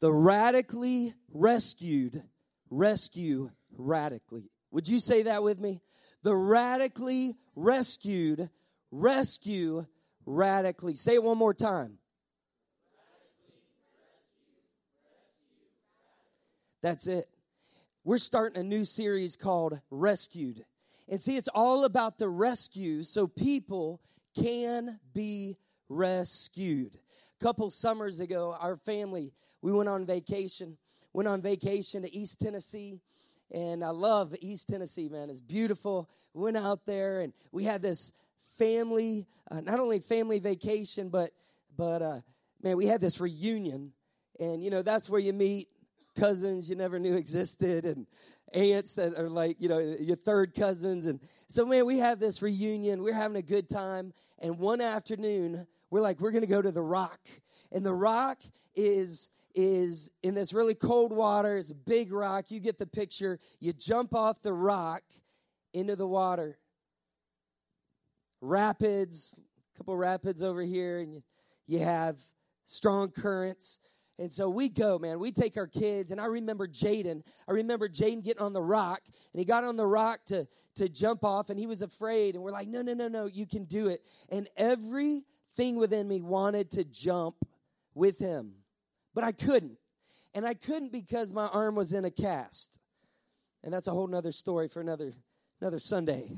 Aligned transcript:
The 0.00 0.12
radically 0.12 1.14
rescued 1.32 2.22
rescue 2.70 3.50
radically. 3.76 4.50
Would 4.70 4.88
you 4.88 5.00
say 5.00 5.24
that 5.24 5.42
with 5.42 5.58
me? 5.58 5.80
The 6.22 6.36
radically 6.36 7.36
rescued 7.56 8.50
rescue 8.90 9.86
radically. 10.26 10.94
Say 10.94 11.14
it 11.14 11.22
one 11.22 11.38
more 11.38 11.54
time. 11.54 11.98
That's 16.80 17.06
it. 17.06 17.28
We're 18.04 18.18
starting 18.18 18.60
a 18.60 18.64
new 18.64 18.84
series 18.84 19.36
called 19.36 19.80
Rescued. 19.90 20.64
And 21.08 21.20
see, 21.20 21.36
it's 21.36 21.48
all 21.48 21.84
about 21.84 22.18
the 22.18 22.28
rescue 22.28 23.02
so 23.02 23.26
people 23.26 24.00
can 24.40 25.00
be 25.12 25.56
rescued. 25.88 26.98
Couple 27.40 27.70
summers 27.70 28.18
ago, 28.20 28.56
our 28.58 28.76
family, 28.76 29.32
we 29.62 29.72
went 29.72 29.88
on 29.88 30.04
vacation, 30.04 30.76
went 31.12 31.28
on 31.28 31.40
vacation 31.40 32.02
to 32.02 32.14
East 32.14 32.40
Tennessee. 32.40 33.00
And 33.52 33.82
I 33.84 33.90
love 33.90 34.34
East 34.40 34.68
Tennessee, 34.68 35.08
man. 35.08 35.30
It's 35.30 35.40
beautiful. 35.40 36.10
Went 36.34 36.56
out 36.56 36.84
there 36.84 37.20
and 37.20 37.32
we 37.52 37.64
had 37.64 37.80
this 37.80 38.12
family, 38.58 39.26
uh, 39.50 39.60
not 39.60 39.80
only 39.80 40.00
family 40.00 40.38
vacation, 40.38 41.08
but, 41.08 41.30
but, 41.76 42.02
uh, 42.02 42.20
man, 42.62 42.76
we 42.76 42.86
had 42.86 43.00
this 43.00 43.20
reunion. 43.20 43.92
And, 44.40 44.62
you 44.62 44.70
know, 44.70 44.82
that's 44.82 45.08
where 45.08 45.20
you 45.20 45.32
meet 45.32 45.68
cousins 46.18 46.68
you 46.68 46.76
never 46.76 46.98
knew 46.98 47.14
existed 47.14 47.84
and 47.84 48.06
aunts 48.52 48.94
that 48.94 49.14
are 49.14 49.28
like, 49.28 49.56
you 49.60 49.68
know, 49.68 49.78
your 49.78 50.16
third 50.16 50.54
cousins. 50.54 51.06
And 51.06 51.20
so, 51.48 51.64
man, 51.64 51.86
we 51.86 51.98
had 51.98 52.18
this 52.18 52.42
reunion. 52.42 53.02
We're 53.02 53.14
having 53.14 53.36
a 53.36 53.42
good 53.42 53.68
time. 53.68 54.12
And 54.38 54.58
one 54.58 54.80
afternoon, 54.80 55.66
we're 55.90 56.00
like, 56.00 56.20
we're 56.20 56.30
going 56.30 56.42
to 56.42 56.48
go 56.48 56.62
to 56.62 56.70
the 56.70 56.82
rock. 56.82 57.20
And 57.72 57.84
the 57.84 57.94
rock 57.94 58.38
is 58.74 59.30
is 59.54 60.10
in 60.22 60.34
this 60.34 60.52
really 60.52 60.74
cold 60.74 61.10
water. 61.10 61.56
It's 61.56 61.70
a 61.70 61.74
big 61.74 62.12
rock. 62.12 62.50
You 62.50 62.60
get 62.60 62.78
the 62.78 62.86
picture. 62.86 63.40
You 63.58 63.72
jump 63.72 64.14
off 64.14 64.40
the 64.40 64.52
rock 64.52 65.02
into 65.72 65.96
the 65.96 66.06
water. 66.06 66.58
Rapids, 68.40 69.34
a 69.74 69.76
couple 69.76 69.96
rapids 69.96 70.44
over 70.44 70.62
here, 70.62 71.00
and 71.00 71.12
you, 71.12 71.22
you 71.66 71.80
have 71.80 72.20
strong 72.66 73.10
currents. 73.10 73.80
And 74.20 74.32
so 74.32 74.48
we 74.48 74.68
go, 74.68 74.98
man. 74.98 75.18
We 75.18 75.32
take 75.32 75.56
our 75.56 75.66
kids, 75.66 76.12
and 76.12 76.20
I 76.20 76.26
remember 76.26 76.68
Jaden. 76.68 77.22
I 77.48 77.52
remember 77.52 77.88
Jaden 77.88 78.22
getting 78.22 78.42
on 78.42 78.52
the 78.52 78.62
rock, 78.62 79.00
and 79.06 79.38
he 79.38 79.44
got 79.44 79.64
on 79.64 79.76
the 79.76 79.86
rock 79.86 80.20
to 80.26 80.46
to 80.76 80.88
jump 80.88 81.24
off, 81.24 81.50
and 81.50 81.58
he 81.58 81.66
was 81.66 81.82
afraid. 81.82 82.34
And 82.34 82.44
we're 82.44 82.52
like, 82.52 82.68
no, 82.68 82.82
no, 82.82 82.94
no, 82.94 83.08
no, 83.08 83.26
you 83.26 83.46
can 83.46 83.64
do 83.64 83.88
it. 83.88 84.02
And 84.28 84.48
everything 85.58 85.76
within 85.76 86.06
me 86.06 86.22
wanted 86.22 86.70
to 86.70 86.84
jump 86.84 87.34
with 87.94 88.18
him, 88.18 88.52
but 89.14 89.24
I 89.24 89.32
couldn't, 89.32 89.76
and 90.34 90.46
I 90.46 90.54
couldn't 90.54 90.92
because 90.92 91.32
my 91.32 91.46
arm 91.48 91.74
was 91.74 91.92
in 91.92 92.04
a 92.04 92.10
cast, 92.10 92.78
and 93.64 93.72
that's 93.72 93.88
a 93.88 93.90
whole 93.90 94.06
nother 94.06 94.30
story 94.30 94.68
for 94.68 94.80
another 94.80 95.12
another 95.60 95.80
Sunday. 95.80 96.30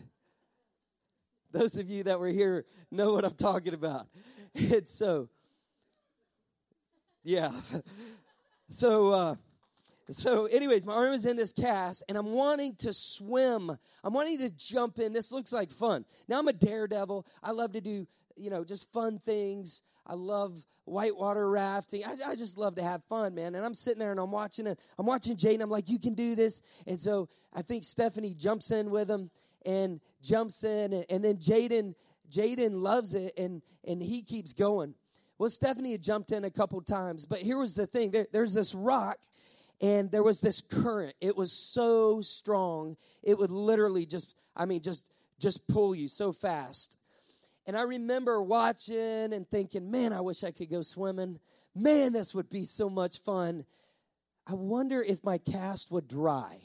Those 1.53 1.77
of 1.77 1.91
you 1.91 2.05
that 2.05 2.19
were 2.19 2.29
here 2.29 2.65
know 2.91 3.13
what 3.13 3.25
I'm 3.25 3.35
talking 3.35 3.75
about. 3.75 4.07
It's 4.53 4.93
so 4.93 5.29
yeah. 7.23 7.53
so, 8.71 9.13
uh, 9.13 9.35
so, 10.11 10.47
anyways, 10.47 10.85
my 10.85 10.95
arm 10.95 11.13
is 11.13 11.27
in 11.27 11.37
this 11.37 11.53
cast, 11.53 12.03
and 12.09 12.17
I'm 12.17 12.33
wanting 12.33 12.77
to 12.77 12.93
swim. 12.93 13.77
I'm 14.03 14.13
wanting 14.13 14.39
to 14.39 14.51
jump 14.51 14.99
in. 14.99 15.13
This 15.13 15.33
looks 15.33 15.53
like 15.53 15.71
fun. 15.71 16.05
Now 16.29 16.39
I'm 16.39 16.49
a 16.49 16.53
daredevil. 16.53 17.27
I 17.43 17.51
love 17.53 17.73
to 17.73 17.81
do, 17.81 18.07
you 18.37 18.51
know, 18.51 18.65
just 18.65 18.93
fun 18.93 19.19
things. 19.19 19.83
I 20.07 20.15
love 20.15 20.67
whitewater 20.85 21.49
rafting. 21.49 22.05
I, 22.05 22.17
I 22.27 22.35
just 22.35 22.59
love 22.59 22.75
to 22.77 22.83
have 22.83 23.05
fun, 23.05 23.35
man. 23.35 23.55
And 23.55 23.65
I'm 23.65 23.75
sitting 23.75 24.01
there 24.01 24.11
and 24.11 24.19
I'm 24.19 24.33
watching 24.33 24.67
it. 24.67 24.79
I'm 24.99 25.07
watching 25.07 25.37
Jaden. 25.37 25.61
I'm 25.61 25.71
like, 25.71 25.89
you 25.89 25.99
can 25.99 26.15
do 26.15 26.35
this. 26.35 26.63
And 26.87 26.99
so 26.99 27.29
I 27.53 27.63
think 27.63 27.85
Stephanie 27.85 28.35
jumps 28.35 28.71
in 28.71 28.91
with 28.91 29.11
him 29.11 29.31
and 29.65 30.01
jumps 30.23 30.65
in, 30.65 30.93
and, 30.93 31.05
and 31.11 31.25
then 31.25 31.37
Jaden, 31.37 31.95
Jaden 32.31 32.81
loves 32.81 33.15
it, 33.15 33.35
and 33.37 33.63
and 33.85 34.03
he 34.03 34.23
keeps 34.23 34.53
going. 34.53 34.95
Well, 35.39 35.49
Stephanie 35.49 35.93
had 35.93 36.03
jumped 36.03 36.33
in 36.33 36.45
a 36.45 36.51
couple 36.51 36.81
times, 36.83 37.25
but 37.25 37.39
here 37.39 37.59
was 37.59 37.75
the 37.75 37.87
thing 37.87 38.11
there, 38.11 38.27
there's 38.31 38.53
this 38.53 38.75
rock, 38.75 39.19
and 39.81 40.11
there 40.11 40.23
was 40.23 40.41
this 40.41 40.61
current. 40.61 41.15
It 41.21 41.37
was 41.37 41.53
so 41.53 42.21
strong, 42.21 42.97
it 43.23 43.39
would 43.39 43.51
literally 43.51 44.07
just, 44.07 44.35
I 44.55 44.67
mean, 44.67 44.83
just 44.83 45.07
just 45.39 45.67
pull 45.67 45.95
you 45.95 46.07
so 46.07 46.33
fast. 46.33 46.97
And 47.67 47.77
I 47.77 47.83
remember 47.83 48.43
watching 48.43 49.33
and 49.33 49.49
thinking, 49.49 49.91
man, 49.91 50.13
I 50.13 50.21
wish 50.21 50.45
I 50.45 50.51
could 50.51 50.71
go 50.71 50.83
swimming. 50.83 51.39
Man, 51.75 52.13
this 52.13 52.35
would 52.35 52.51
be 52.51 52.65
so 52.65 52.91
much 52.91 53.19
fun. 53.19 53.65
I 54.47 54.55
wonder 54.55 55.03
if 55.03 55.25
my 55.25 55.39
cast 55.39 55.91
would 55.91 56.09
dry. 56.09 56.59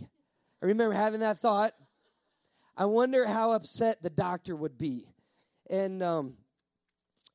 I 0.62 0.66
remember 0.66 0.96
having 0.96 1.20
that 1.20 1.40
thought. 1.40 1.74
I 2.78 2.86
wonder 2.86 3.26
how 3.26 3.52
upset 3.52 4.02
the 4.02 4.10
doctor 4.10 4.56
would 4.56 4.78
be. 4.78 5.08
And 5.70 6.02
um, 6.04 6.34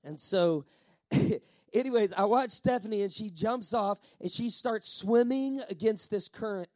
and 0.05 0.21
so 0.21 0.65
anyways, 1.72 2.12
I 2.12 2.25
watch 2.25 2.50
Stephanie 2.50 3.03
and 3.03 3.12
she 3.12 3.31
jumps 3.31 3.75
off 3.75 3.98
and 4.20 4.31
she 4.31 4.50
starts 4.50 4.92
swimming 4.92 5.60
against 5.69 6.10
this 6.10 6.28
current. 6.28 6.69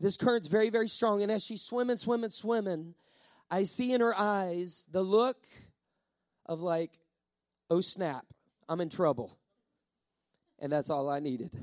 This 0.00 0.16
current's 0.16 0.48
very, 0.48 0.70
very 0.70 0.88
strong. 0.88 1.22
And 1.22 1.30
as 1.30 1.44
she's 1.44 1.62
swimming, 1.62 1.96
swimming, 1.96 2.30
swimming, 2.30 2.94
I 3.50 3.64
see 3.64 3.92
in 3.92 4.00
her 4.00 4.14
eyes 4.16 4.86
the 4.90 5.02
look 5.02 5.38
of 6.46 6.60
like, 6.60 6.98
oh 7.70 7.80
snap, 7.80 8.26
I'm 8.68 8.80
in 8.80 8.88
trouble. 8.88 9.36
And 10.58 10.72
that's 10.72 10.90
all 10.90 11.08
I 11.08 11.20
needed. 11.20 11.56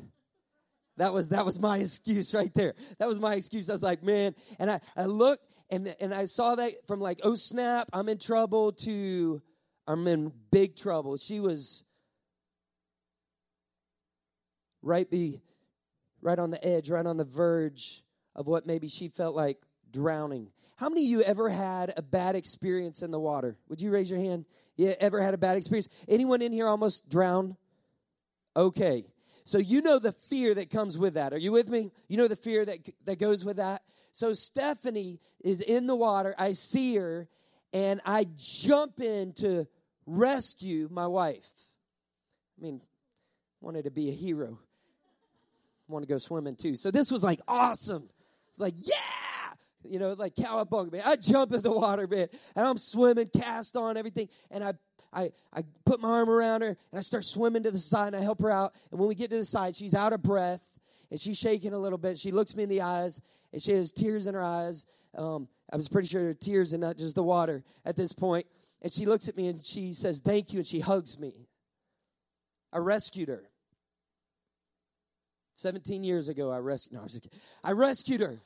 That 0.98 1.14
was 1.14 1.30
that 1.30 1.46
was 1.46 1.60
my 1.60 1.78
excuse 1.80 2.34
right 2.36 2.54
there. 2.54 2.76
That 3.00 3.08
was 3.08 3.20
my 3.20 3.36
excuse. 3.36 3.70
I 3.70 3.74
was 3.74 3.82
like, 3.82 4.04
man, 4.04 4.36
and 4.60 4.70
I, 4.70 4.82
I 4.96 5.06
looked 5.06 5.50
and 5.70 5.96
and 6.00 6.14
I 6.14 6.26
saw 6.26 6.56
that 6.56 6.86
from 6.86 7.00
like, 7.00 7.22
oh 7.24 7.36
snap, 7.36 7.90
I'm 7.94 8.10
in 8.10 8.18
trouble 8.18 8.74
to 8.74 9.42
I'm 9.88 10.08
in 10.08 10.32
big 10.52 10.76
trouble. 10.76 11.18
She 11.18 11.40
was 11.40 11.84
right 14.82 15.10
be 15.10 15.42
right 16.22 16.40
on 16.40 16.52
the 16.52 16.64
edge, 16.66 16.90
right 16.90 17.06
on 17.06 17.18
the 17.18 17.26
verge 17.26 18.04
of 18.36 18.48
what 18.48 18.66
maybe 18.66 18.88
she 18.88 19.10
felt 19.10 19.36
like 19.36 19.58
drowning. 19.92 20.48
How 20.78 20.90
many 20.90 21.04
of 21.04 21.10
you 21.10 21.22
ever 21.22 21.50
had 21.50 21.94
a 21.98 22.02
bad 22.02 22.36
experience 22.36 23.02
in 23.02 23.12
the 23.12 23.20
water? 23.20 23.58
Would 23.70 23.82
you 23.82 23.92
raise 23.92 24.10
your 24.10 24.20
hand? 24.20 24.46
Yeah, 24.78 24.94
ever 25.00 25.22
had 25.22 25.34
a 25.34 25.38
bad 25.38 25.58
experience? 25.58 25.88
Anyone 26.08 26.42
in 26.42 26.52
here 26.52 26.68
almost 26.68 27.10
drowned? 27.10 27.56
Okay. 28.56 29.06
So 29.44 29.58
you 29.58 29.82
know 29.82 30.00
the 30.00 30.12
fear 30.12 30.54
that 30.56 30.70
comes 30.70 30.98
with 30.98 31.16
that. 31.16 31.34
Are 31.34 31.38
you 31.38 31.52
with 31.52 31.68
me? 31.68 31.92
You 32.08 32.18
know 32.18 32.28
the 32.28 32.36
fear 32.36 32.64
that 32.66 32.80
that 33.06 33.20
goes 33.20 33.44
with 33.44 33.58
that. 33.58 33.82
So 34.12 34.34
Stephanie 34.34 35.20
is 35.44 35.62
in 35.62 35.88
the 35.88 35.96
water. 35.96 36.36
I 36.38 36.54
see 36.54 36.96
her 36.96 37.28
and 37.74 38.02
I 38.06 38.28
jump 38.36 39.00
in 39.00 39.34
to 39.34 39.68
rescue 40.06 40.90
my 40.92 41.08
wife. 41.08 41.50
I 42.58 42.64
mean, 42.64 42.82
wanted 43.62 43.86
to 43.86 43.92
be 43.92 44.10
a 44.10 44.14
hero 44.14 44.60
want 45.92 46.04
to 46.04 46.12
go 46.12 46.18
swimming 46.18 46.56
too. 46.56 46.76
So 46.76 46.92
this 46.92 47.12
was 47.12 47.24
like 47.24 47.40
awesome. 47.48 48.10
It's 48.50 48.60
like, 48.60 48.76
yeah, 48.78 48.96
you 49.84 50.00
know, 50.00 50.14
like 50.14 50.36
cowabunga, 50.36 50.92
man. 50.92 51.02
I 51.06 51.16
jump 51.16 51.54
in 51.54 51.62
the 51.62 51.72
water, 51.72 52.08
man, 52.08 52.28
and 52.56 52.68
I'm 52.68 52.78
swimming, 52.78 53.30
cast 53.30 53.76
on, 53.76 53.98
everything. 53.98 54.30
And 54.50 54.64
I, 54.64 54.74
I, 55.14 55.32
I 55.54 55.64
put 55.86 56.00
my 56.00 56.10
arm 56.10 56.30
around 56.30 56.62
her 56.62 56.70
and 56.70 57.00
I 57.00 57.02
start 57.02 57.26
swimming 57.26 57.64
to 57.64 57.72
the 57.72 57.78
side 57.78 58.08
and 58.08 58.16
I 58.16 58.22
help 58.22 58.42
her 58.42 58.52
out. 58.52 58.74
And 58.92 59.00
when 59.00 59.10
we 59.10 59.16
get 59.16 59.30
to 59.32 59.38
the 59.38 59.46
side, 59.46 59.76
she's 59.76 59.94
out 59.94 60.14
of 60.14 60.22
breath 60.22 60.64
and 61.10 61.20
she's 61.20 61.38
shaking 61.38 61.74
a 61.74 61.80
little 61.80 61.98
bit. 61.98 62.18
She 62.18 62.32
looks 62.32 62.56
me 62.56 62.64
in 62.64 62.70
the 62.70 62.82
eyes 62.82 63.20
and 63.52 63.62
she 63.62 63.72
has 63.74 63.92
tears 63.92 64.28
in 64.28 64.34
her 64.34 64.44
eyes. 64.44 64.86
Um, 65.18 65.48
I 65.72 65.76
was 65.76 65.90
pretty 65.90 66.08
sure 66.08 66.22
there 66.22 66.32
are 66.32 66.34
tears 66.34 66.74
and 66.74 66.82
not 66.82 66.98
just 66.98 67.16
the 67.16 67.24
water 67.24 67.64
at 67.86 67.98
this 67.98 68.14
point. 68.14 68.46
And 68.82 68.92
she 68.92 69.06
looks 69.06 69.28
at 69.28 69.38
me 69.38 69.48
and 69.48 69.64
she 69.64 69.94
says, 69.94 70.20
Thank 70.20 70.54
you. 70.54 70.60
And 70.60 70.68
she 70.68 70.80
hugs 70.80 71.20
me. 71.20 71.48
I 72.74 72.78
rescued 72.78 73.28
her. 73.28 73.51
17 75.56 76.04
years 76.04 76.28
ago, 76.28 76.52
I 76.52 76.58
rescued. 76.58 76.94
No, 76.94 77.02
I, 77.64 77.70
I 77.70 77.72
rescued 77.74 78.22
her. 78.22 78.40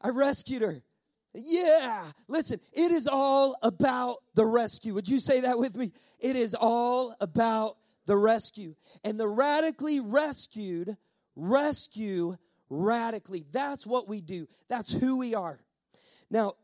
I 0.00 0.08
rescued 0.08 0.62
her. 0.62 0.82
Yeah. 1.34 2.04
Listen, 2.28 2.60
it 2.72 2.90
is 2.90 3.06
all 3.06 3.56
about 3.62 4.18
the 4.34 4.46
rescue. 4.46 4.94
Would 4.94 5.08
you 5.08 5.20
say 5.20 5.40
that 5.40 5.58
with 5.58 5.76
me? 5.76 5.92
It 6.18 6.36
is 6.36 6.54
all 6.54 7.14
about 7.20 7.76
the 8.06 8.16
rescue. 8.16 8.74
And 9.04 9.20
the 9.20 9.28
radically 9.28 10.00
rescued 10.00 10.96
rescue 11.34 12.36
radically. 12.70 13.44
That's 13.52 13.86
what 13.86 14.08
we 14.08 14.20
do. 14.20 14.48
That's 14.68 14.92
who 14.92 15.16
we 15.16 15.34
are. 15.34 15.60
Now, 16.30 16.54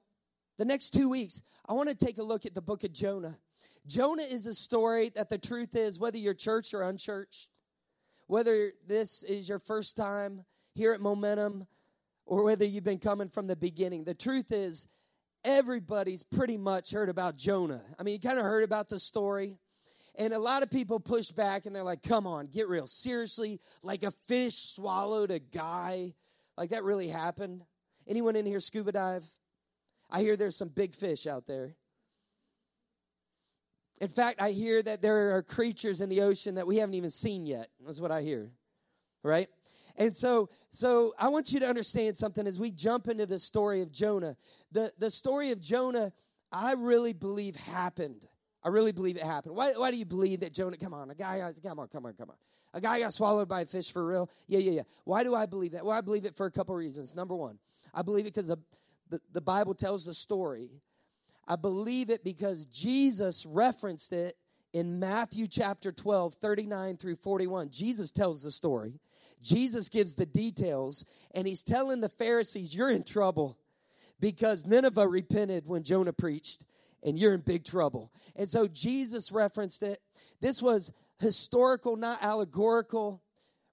the 0.59 0.65
next 0.65 0.91
two 0.91 1.09
weeks, 1.09 1.43
I 1.69 1.75
want 1.75 1.89
to 1.89 1.95
take 1.95 2.19
a 2.19 2.23
look 2.23 2.47
at 2.47 2.55
the 2.55 2.63
book 2.63 2.85
of 2.85 2.93
Jonah. 2.93 3.39
Jonah 3.87 4.23
is 4.23 4.47
a 4.47 4.55
story 4.55 5.11
that 5.11 5.29
the 5.29 5.39
truth 5.39 5.75
is, 5.75 5.99
whether 5.99 6.19
you're 6.19 6.35
church 6.35 6.73
or 6.73 6.83
unchurched, 6.83 7.51
whether 8.27 8.73
this 8.87 9.23
is 9.23 9.49
your 9.49 9.59
first 9.59 9.97
time 9.97 10.45
here 10.75 10.93
at 10.93 11.01
Momentum 11.01 11.67
or 12.25 12.45
whether 12.45 12.65
you've 12.65 12.85
been 12.85 12.99
coming 12.99 13.29
from 13.29 13.47
the 13.47 13.57
beginning, 13.57 14.05
the 14.05 14.15
truth 14.15 14.53
is 14.53 14.87
everybody's 15.45 16.23
pretty 16.23 16.57
much 16.57 16.93
heard 16.93 17.09
about 17.09 17.37
Jonah. 17.37 17.83
I 17.99 18.03
mean, 18.03 18.15
you 18.15 18.21
kind 18.21 18.39
of 18.39 18.45
heard 18.45 18.65
about 18.65 18.89
the 18.89 18.99
story. 18.99 19.59
and 20.17 20.33
a 20.33 20.39
lot 20.39 20.63
of 20.63 20.71
people 20.71 21.01
push 21.01 21.31
back 21.31 21.67
and 21.67 21.75
they're 21.75 21.83
like, 21.83 22.03
come 22.03 22.27
on, 22.27 22.47
get 22.47 22.69
real. 22.69 22.87
Seriously, 22.87 23.61
like 23.83 24.03
a 24.03 24.11
fish 24.11 24.55
swallowed 24.55 25.31
a 25.31 25.39
guy? 25.39 26.15
Like 26.57 26.71
that 26.71 26.85
really 26.85 27.09
happened? 27.09 27.63
Anyone 28.07 28.37
in 28.37 28.47
here 28.47 28.61
scuba 28.61 28.93
dive? 28.93 29.25
I 30.11 30.21
hear 30.21 30.37
there's 30.37 30.57
some 30.57 30.69
big 30.69 30.95
fish 30.95 31.27
out 31.27 31.47
there. 31.47 31.77
In 34.03 34.09
fact, 34.09 34.43
I 34.43 34.51
hear 34.51 34.83
that 34.83 35.01
there 35.01 35.37
are 35.37 35.43
creatures 35.45 36.01
in 36.01 36.09
the 36.09 36.23
ocean 36.23 36.57
that 36.57 36.67
we 36.67 36.79
haven't 36.79 36.97
even 36.97 37.09
seen 37.09 37.47
yet. 37.47 37.69
That's 37.87 38.01
what 38.01 38.11
I 38.11 38.23
hear. 38.23 38.51
Right? 39.23 39.49
And 39.97 40.15
so, 40.15 40.49
so 40.73 41.15
I 41.21 41.29
want 41.29 41.53
you 41.53 41.61
to 41.61 41.69
understand 41.69 42.19
something 42.19 42.45
as 42.45 42.59
we 42.59 42.73
jump 42.73 43.07
into 43.07 43.27
the 43.27 43.39
story 43.39 43.81
of 43.81 43.93
Jonah. 43.93 44.37
The, 44.73 44.93
the 44.99 45.09
story 45.09 45.53
of 45.53 45.61
Jonah, 45.61 46.13
I 46.51 46.73
really 46.73 47.13
believe 47.13 47.55
happened. 47.55 48.27
I 48.65 48.71
really 48.71 48.91
believe 48.91 49.17
it 49.17 49.23
happened. 49.23 49.55
Why, 49.55 49.71
why 49.75 49.93
do 49.93 49.97
you 49.97 50.05
believe 50.05 50.41
that 50.41 50.53
Jonah, 50.53 50.77
come 50.77 50.95
on, 50.95 51.09
a 51.11 51.15
guy, 51.15 51.53
come 51.63 51.79
on, 51.79 51.87
come 51.87 52.05
on, 52.05 52.15
come 52.15 52.31
on. 52.31 52.37
A 52.75 52.81
guy 52.81 52.99
got 52.99 53.13
swallowed 53.13 53.47
by 53.47 53.61
a 53.61 53.67
fish 53.67 53.93
for 53.93 54.05
real? 54.05 54.29
Yeah, 54.49 54.59
yeah, 54.59 54.73
yeah. 54.73 54.83
Why 55.05 55.23
do 55.23 55.33
I 55.37 55.47
believe 55.47 55.73
that? 55.73 55.87
Well, 55.87 55.97
I 55.97 56.01
believe 56.01 56.25
it 56.25 56.35
for 56.35 56.47
a 56.47 56.51
couple 56.51 56.75
reasons. 56.75 57.15
Number 57.15 57.37
one, 57.37 57.61
I 57.95 58.03
believe 58.03 58.27
it 58.27 58.35
because 58.35 58.49
the, 58.49 58.59
the, 59.11 59.21
the 59.33 59.41
Bible 59.41 59.75
tells 59.75 60.05
the 60.05 60.15
story. 60.15 60.71
I 61.47 61.57
believe 61.57 62.11
it 62.11 62.25
because 62.25 62.67
Jesus 62.67 63.45
referenced 63.45 64.13
it 64.13 64.37
in 64.73 64.99
Matthew 64.99 65.47
chapter 65.47 65.93
12, 65.93 66.35
39 66.35 66.97
through 66.97 67.17
41. 67.17 67.71
Jesus 67.71 68.11
tells 68.11 68.43
the 68.43 68.51
story. 68.51 69.01
Jesus 69.43 69.89
gives 69.89 70.15
the 70.15 70.27
details, 70.27 71.05
and 71.35 71.47
he's 71.47 71.65
telling 71.65 72.01
the 72.01 72.09
Pharisees, 72.09 72.75
You're 72.75 72.91
in 72.91 73.03
trouble 73.03 73.59
because 74.21 74.67
Nineveh 74.67 75.09
repented 75.09 75.67
when 75.67 75.83
Jonah 75.83 76.13
preached, 76.13 76.65
and 77.03 77.19
you're 77.19 77.35
in 77.35 77.41
big 77.41 77.65
trouble. 77.65 78.13
And 78.37 78.49
so 78.49 78.69
Jesus 78.69 79.33
referenced 79.33 79.83
it. 79.83 80.01
This 80.41 80.63
was 80.63 80.93
historical, 81.19 81.97
not 81.97 82.23
allegorical. 82.23 83.21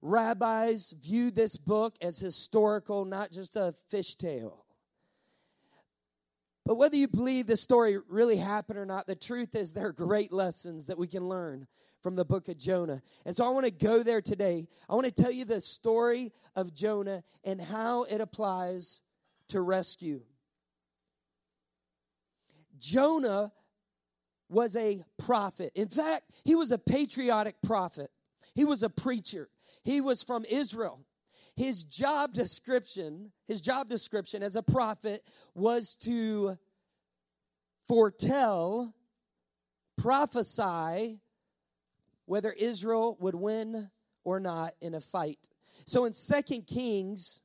Rabbis 0.01 0.95
viewed 0.99 1.35
this 1.35 1.57
book 1.57 1.95
as 2.01 2.19
historical, 2.19 3.05
not 3.05 3.31
just 3.31 3.55
a 3.55 3.75
fish 3.89 4.15
tale. 4.15 4.65
But 6.69 6.75
whether 6.75 6.95
you 6.95 7.07
believe 7.07 7.47
this 7.47 7.61
story 7.61 7.97
really 8.07 8.37
happened 8.37 8.77
or 8.77 8.85
not, 8.85 9.07
the 9.07 9.15
truth 9.15 9.55
is 9.55 9.73
there 9.73 9.87
are 9.87 9.91
great 9.91 10.31
lessons 10.31 10.85
that 10.85 10.99
we 10.99 11.07
can 11.07 11.27
learn 11.27 11.65
from 12.03 12.15
the 12.15 12.23
book 12.23 12.47
of 12.47 12.59
Jonah. 12.59 13.01
And 13.25 13.35
so 13.35 13.43
I 13.43 13.49
want 13.49 13.65
to 13.65 13.71
go 13.71 14.03
there 14.03 14.21
today. 14.21 14.67
I 14.87 14.93
want 14.93 15.07
to 15.07 15.11
tell 15.11 15.31
you 15.31 15.45
the 15.45 15.61
story 15.61 16.31
of 16.55 16.71
Jonah 16.71 17.23
and 17.43 17.59
how 17.59 18.03
it 18.03 18.21
applies 18.21 19.01
to 19.47 19.61
rescue. 19.61 20.21
Jonah 22.77 23.51
was 24.47 24.75
a 24.75 25.03
prophet. 25.17 25.71
In 25.73 25.87
fact, 25.87 26.29
he 26.45 26.53
was 26.53 26.71
a 26.71 26.77
patriotic 26.77 27.55
prophet. 27.63 28.11
He 28.53 28.63
was 28.63 28.83
a 28.83 28.91
preacher. 28.91 29.49
He 29.83 30.01
was 30.01 30.21
from 30.21 30.45
Israel. 30.45 31.03
His 31.55 31.83
job 31.85 32.33
description, 32.33 33.31
his 33.47 33.61
job 33.61 33.89
description 33.89 34.43
as 34.43 34.55
a 34.55 34.63
prophet 34.63 35.23
was 35.53 35.95
to 36.01 36.57
foretell, 37.87 38.93
prophesy 39.97 41.19
whether 42.25 42.51
Israel 42.51 43.17
would 43.19 43.35
win 43.35 43.89
or 44.23 44.39
not 44.39 44.75
in 44.81 44.93
a 44.93 45.01
fight. 45.01 45.49
So 45.85 46.05
in 46.05 46.13
Second 46.13 46.67
Kings, 46.67 47.41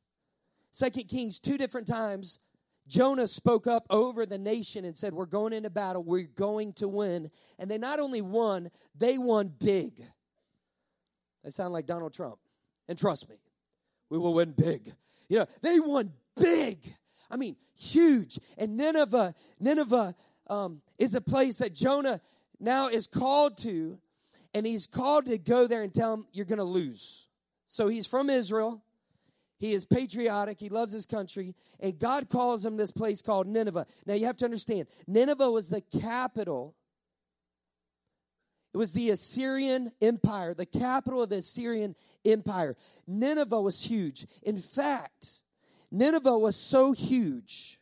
Second 0.71 1.09
Kings, 1.09 1.41
two 1.41 1.56
different 1.56 1.87
times, 1.87 2.39
Jonah 2.87 3.27
spoke 3.27 3.67
up 3.67 3.87
over 3.89 4.27
the 4.27 4.37
nation 4.37 4.85
and 4.85 4.97
said, 4.97 5.15
We're 5.15 5.25
going 5.27 5.53
into 5.53 5.71
battle. 5.71 6.03
We're 6.03 6.25
going 6.25 6.75
to 6.75 6.89
win. 6.89 7.31
And 7.59 7.71
they 7.71 7.79
not 7.79 7.99
only 7.99 8.21
won, 8.21 8.71
they 8.95 9.17
won 9.17 9.53
big. 9.59 10.05
They 11.43 11.51
sound 11.51 11.73
like 11.73 11.87
Donald 11.87 12.12
Trump. 12.12 12.39
And 12.89 12.99
trust 12.99 13.29
me, 13.31 13.37
we 14.14 14.20
will 14.20 14.34
win 14.34 14.52
big. 14.52 14.93
You 15.28 15.40
know, 15.40 15.46
they 15.61 15.81
won 15.81 16.12
big. 16.37 16.78
I 17.28 17.37
mean, 17.37 17.56
huge. 17.76 18.38
And 18.56 18.76
Nineveh, 18.76 19.34
Nineveh 19.58 20.14
um, 20.49 20.82
is 20.99 21.16
a 21.16 21.20
place 21.20 21.56
that 21.56 21.75
Jonah 21.75 22.20
now 22.61 22.87
is 22.87 23.08
called 23.08 23.56
to 23.58 23.99
and 24.55 24.64
he's 24.64 24.87
called 24.87 25.26
to 25.26 25.37
go 25.37 25.66
there 25.66 25.82
and 25.82 25.93
tell 25.93 26.14
him, 26.14 26.28
You're 26.32 26.46
going 26.46 26.58
to 26.58 26.64
lose. 26.64 27.26
So 27.66 27.88
he's 27.88 28.06
from 28.06 28.31
Israel. 28.31 28.84
He 29.58 29.75
is 29.75 29.84
patriotic. 29.84 30.60
He 30.60 30.69
loves 30.69 30.93
his 30.93 31.06
country. 31.06 31.56
And 31.81 31.99
God 31.99 32.28
calls 32.28 32.64
him 32.64 32.76
this 32.76 32.93
place 32.93 33.20
called 33.20 33.49
Nineveh. 33.49 33.87
Now 34.06 34.14
you 34.14 34.26
have 34.26 34.37
to 34.37 34.44
understand, 34.44 34.87
Nineveh 35.08 35.50
was 35.50 35.70
the 35.70 35.81
capital. 35.81 36.76
It 38.75 38.76
was 38.76 38.93
the 38.93 39.11
Assyrian 39.11 39.93
Empire, 40.00 40.53
the 40.53 40.67
capital 40.67 41.23
of 41.23 41.29
the 41.29 41.37
Assyrian 41.37 41.94
Empire. 42.25 42.76
Nineveh 43.06 43.61
was 43.61 43.85
huge. 43.85 44.26
In 44.43 44.59
fact, 44.59 45.43
Nineveh 45.93 46.37
was 46.37 46.56
so 46.56 46.91
huge 46.91 47.79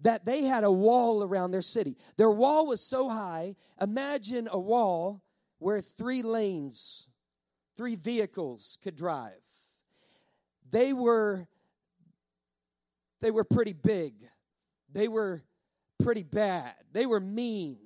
that 0.00 0.26
they 0.26 0.42
had 0.42 0.64
a 0.64 0.70
wall 0.70 1.22
around 1.22 1.50
their 1.50 1.62
city. 1.62 1.96
Their 2.18 2.30
wall 2.30 2.66
was 2.66 2.82
so 2.82 3.08
high, 3.08 3.56
imagine 3.80 4.50
a 4.52 4.58
wall 4.58 5.22
where 5.58 5.80
three 5.80 6.20
lanes, 6.20 7.08
three 7.74 7.96
vehicles 7.96 8.76
could 8.82 8.96
drive. 8.96 9.32
They 10.70 10.92
were 10.92 11.48
they 13.20 13.30
were 13.30 13.44
pretty 13.44 13.72
big. 13.72 14.14
They 14.92 15.08
were 15.08 15.42
pretty 15.98 16.22
bad. 16.22 16.74
They 16.92 17.06
were 17.06 17.18
mean. 17.18 17.78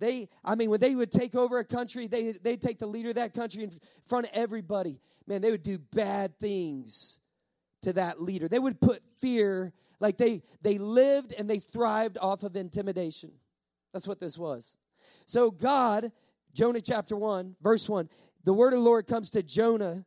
They, 0.00 0.30
I 0.42 0.54
mean, 0.54 0.70
when 0.70 0.80
they 0.80 0.94
would 0.94 1.12
take 1.12 1.34
over 1.34 1.58
a 1.58 1.64
country, 1.64 2.06
they, 2.06 2.32
they'd 2.32 2.60
take 2.60 2.78
the 2.78 2.86
leader 2.86 3.10
of 3.10 3.16
that 3.16 3.34
country 3.34 3.62
in 3.62 3.70
front 4.06 4.26
of 4.26 4.32
everybody. 4.34 4.98
Man, 5.26 5.42
they 5.42 5.50
would 5.50 5.62
do 5.62 5.78
bad 5.78 6.38
things 6.38 7.20
to 7.82 7.92
that 7.92 8.20
leader. 8.20 8.48
They 8.48 8.58
would 8.58 8.80
put 8.80 9.02
fear 9.20 9.72
like 10.00 10.16
they 10.16 10.42
they 10.62 10.78
lived 10.78 11.34
and 11.36 11.48
they 11.48 11.58
thrived 11.58 12.18
off 12.18 12.42
of 12.42 12.56
intimidation. 12.56 13.30
That's 13.92 14.08
what 14.08 14.20
this 14.20 14.38
was. 14.38 14.76
So 15.26 15.50
God, 15.50 16.12
Jonah 16.54 16.80
chapter 16.80 17.16
1, 17.16 17.56
verse 17.60 17.88
1, 17.88 18.08
the 18.44 18.54
word 18.54 18.72
of 18.72 18.78
the 18.78 18.84
Lord 18.84 19.06
comes 19.06 19.30
to 19.30 19.42
Jonah, 19.42 20.04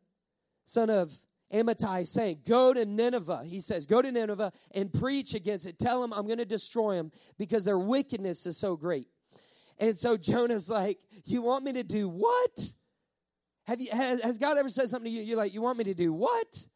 son 0.64 0.90
of 0.90 1.12
Amittai, 1.52 2.06
saying, 2.06 2.40
Go 2.46 2.74
to 2.74 2.84
Nineveh. 2.84 3.44
He 3.44 3.60
says, 3.60 3.86
Go 3.86 4.02
to 4.02 4.10
Nineveh 4.10 4.52
and 4.74 4.92
preach 4.92 5.34
against 5.34 5.66
it. 5.66 5.78
Tell 5.78 6.00
them 6.00 6.12
I'm 6.12 6.26
going 6.26 6.38
to 6.38 6.44
destroy 6.44 6.96
them 6.96 7.12
because 7.38 7.64
their 7.64 7.78
wickedness 7.78 8.46
is 8.46 8.56
so 8.56 8.76
great. 8.76 9.08
And 9.78 9.96
so 9.96 10.16
Jonah's 10.16 10.68
like, 10.68 10.98
You 11.24 11.42
want 11.42 11.64
me 11.64 11.72
to 11.74 11.84
do 11.84 12.08
what? 12.08 12.74
Have 13.66 13.80
you 13.80 13.90
has, 13.90 14.20
has 14.20 14.38
God 14.38 14.58
ever 14.58 14.68
said 14.68 14.88
something 14.88 15.10
to 15.10 15.18
you? 15.18 15.22
You're 15.22 15.38
like, 15.38 15.54
You 15.54 15.62
want 15.62 15.78
me 15.78 15.84
to 15.84 15.94
do 15.94 16.12
what? 16.12 16.66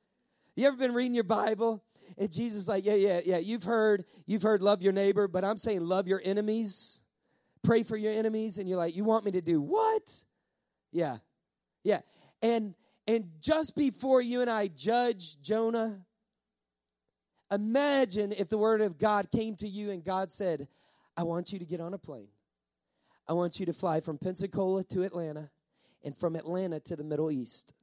You 0.57 0.67
ever 0.67 0.77
been 0.77 0.95
reading 0.95 1.15
your 1.15 1.25
Bible 1.25 1.85
and 2.17 2.33
Jesus 2.33 2.67
like, 2.69 2.85
yeah, 2.85 2.95
yeah, 2.95 3.21
yeah. 3.25 3.39
You've 3.39 3.65
heard, 3.65 4.05
you've 4.27 4.43
heard 4.43 4.63
love 4.63 4.83
your 4.83 4.93
neighbor, 4.93 5.29
but 5.29 5.45
I'm 5.45 5.59
saying 5.59 5.85
love 5.85 6.09
your 6.09 6.21
enemies. 6.25 7.03
Pray 7.63 7.83
for 7.83 7.97
your 7.97 8.13
enemies. 8.13 8.59
And 8.59 8.69
you're 8.69 8.79
like, 8.79 8.97
you 8.97 9.05
want 9.05 9.25
me 9.25 9.33
to 9.33 9.41
do 9.41 9.61
what? 9.61 10.25
Yeah. 10.91 11.19
Yeah. 11.85 12.01
And 12.43 12.75
and 13.07 13.31
just 13.41 13.75
before 13.75 14.21
you 14.21 14.43
and 14.43 14.51
I 14.51 14.69
judge 14.69 15.41
Jonah, 15.41 16.01
imagine 17.51 18.33
if 18.33 18.49
the 18.49 18.59
word 18.59 18.83
of 18.83 18.99
God 18.99 19.31
came 19.31 19.57
to 19.57 19.69
you 19.69 19.91
and 19.91 20.05
God 20.05 20.31
said, 20.31 20.69
I 21.17 21.23
want 21.23 21.53
you 21.53 21.59
to 21.59 21.65
get 21.65 21.81
on 21.81 21.95
a 21.95 21.99
plane. 21.99 22.29
I 23.29 23.35
want 23.35 23.61
you 23.61 23.67
to 23.67 23.73
fly 23.73 24.01
from 24.01 24.19
Pensacola 24.19 24.85
to 24.85 25.03
Atlanta 25.03 25.51
and 26.03 26.17
from 26.17 26.35
Atlanta 26.35 26.81
to 26.81 26.97
the 26.97 27.05
Middle 27.05 27.31
East. 27.31 27.75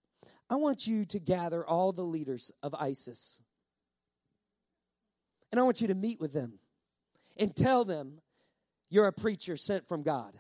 I 0.49 0.55
want 0.55 0.87
you 0.87 1.05
to 1.05 1.19
gather 1.19 1.65
all 1.65 1.91
the 1.91 2.03
leaders 2.03 2.51
of 2.63 2.73
ISIS 2.73 3.41
and 5.55 5.61
I 5.61 5.63
want 5.63 5.79
you 5.79 5.87
to 5.87 5.95
meet 5.95 6.19
with 6.19 6.33
them 6.33 6.59
and 7.37 7.55
tell 7.55 7.85
them 7.85 8.19
you're 8.89 9.07
a 9.07 9.13
preacher 9.13 9.55
sent 9.55 9.87
from 9.87 10.03
God. 10.03 10.33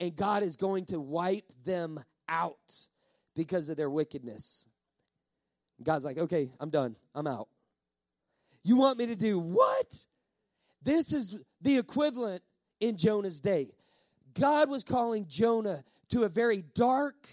And 0.00 0.16
God 0.16 0.42
is 0.42 0.56
going 0.56 0.86
to 0.86 0.98
wipe 0.98 1.44
them 1.66 2.02
out 2.26 2.86
because 3.34 3.68
of 3.68 3.76
their 3.76 3.90
wickedness. 3.90 4.66
God's 5.82 6.06
like, 6.06 6.16
okay, 6.16 6.50
I'm 6.58 6.70
done. 6.70 6.96
I'm 7.14 7.26
out. 7.26 7.48
You 8.62 8.76
want 8.76 8.98
me 8.98 9.04
to 9.04 9.16
do 9.16 9.38
what? 9.38 10.06
This 10.82 11.12
is 11.12 11.38
the 11.60 11.76
equivalent 11.76 12.42
in 12.80 12.96
Jonah's 12.96 13.42
day. 13.42 13.72
God 14.38 14.68
was 14.68 14.84
calling 14.84 15.26
Jonah 15.28 15.84
to 16.10 16.24
a 16.24 16.28
very 16.28 16.62
dark 16.74 17.28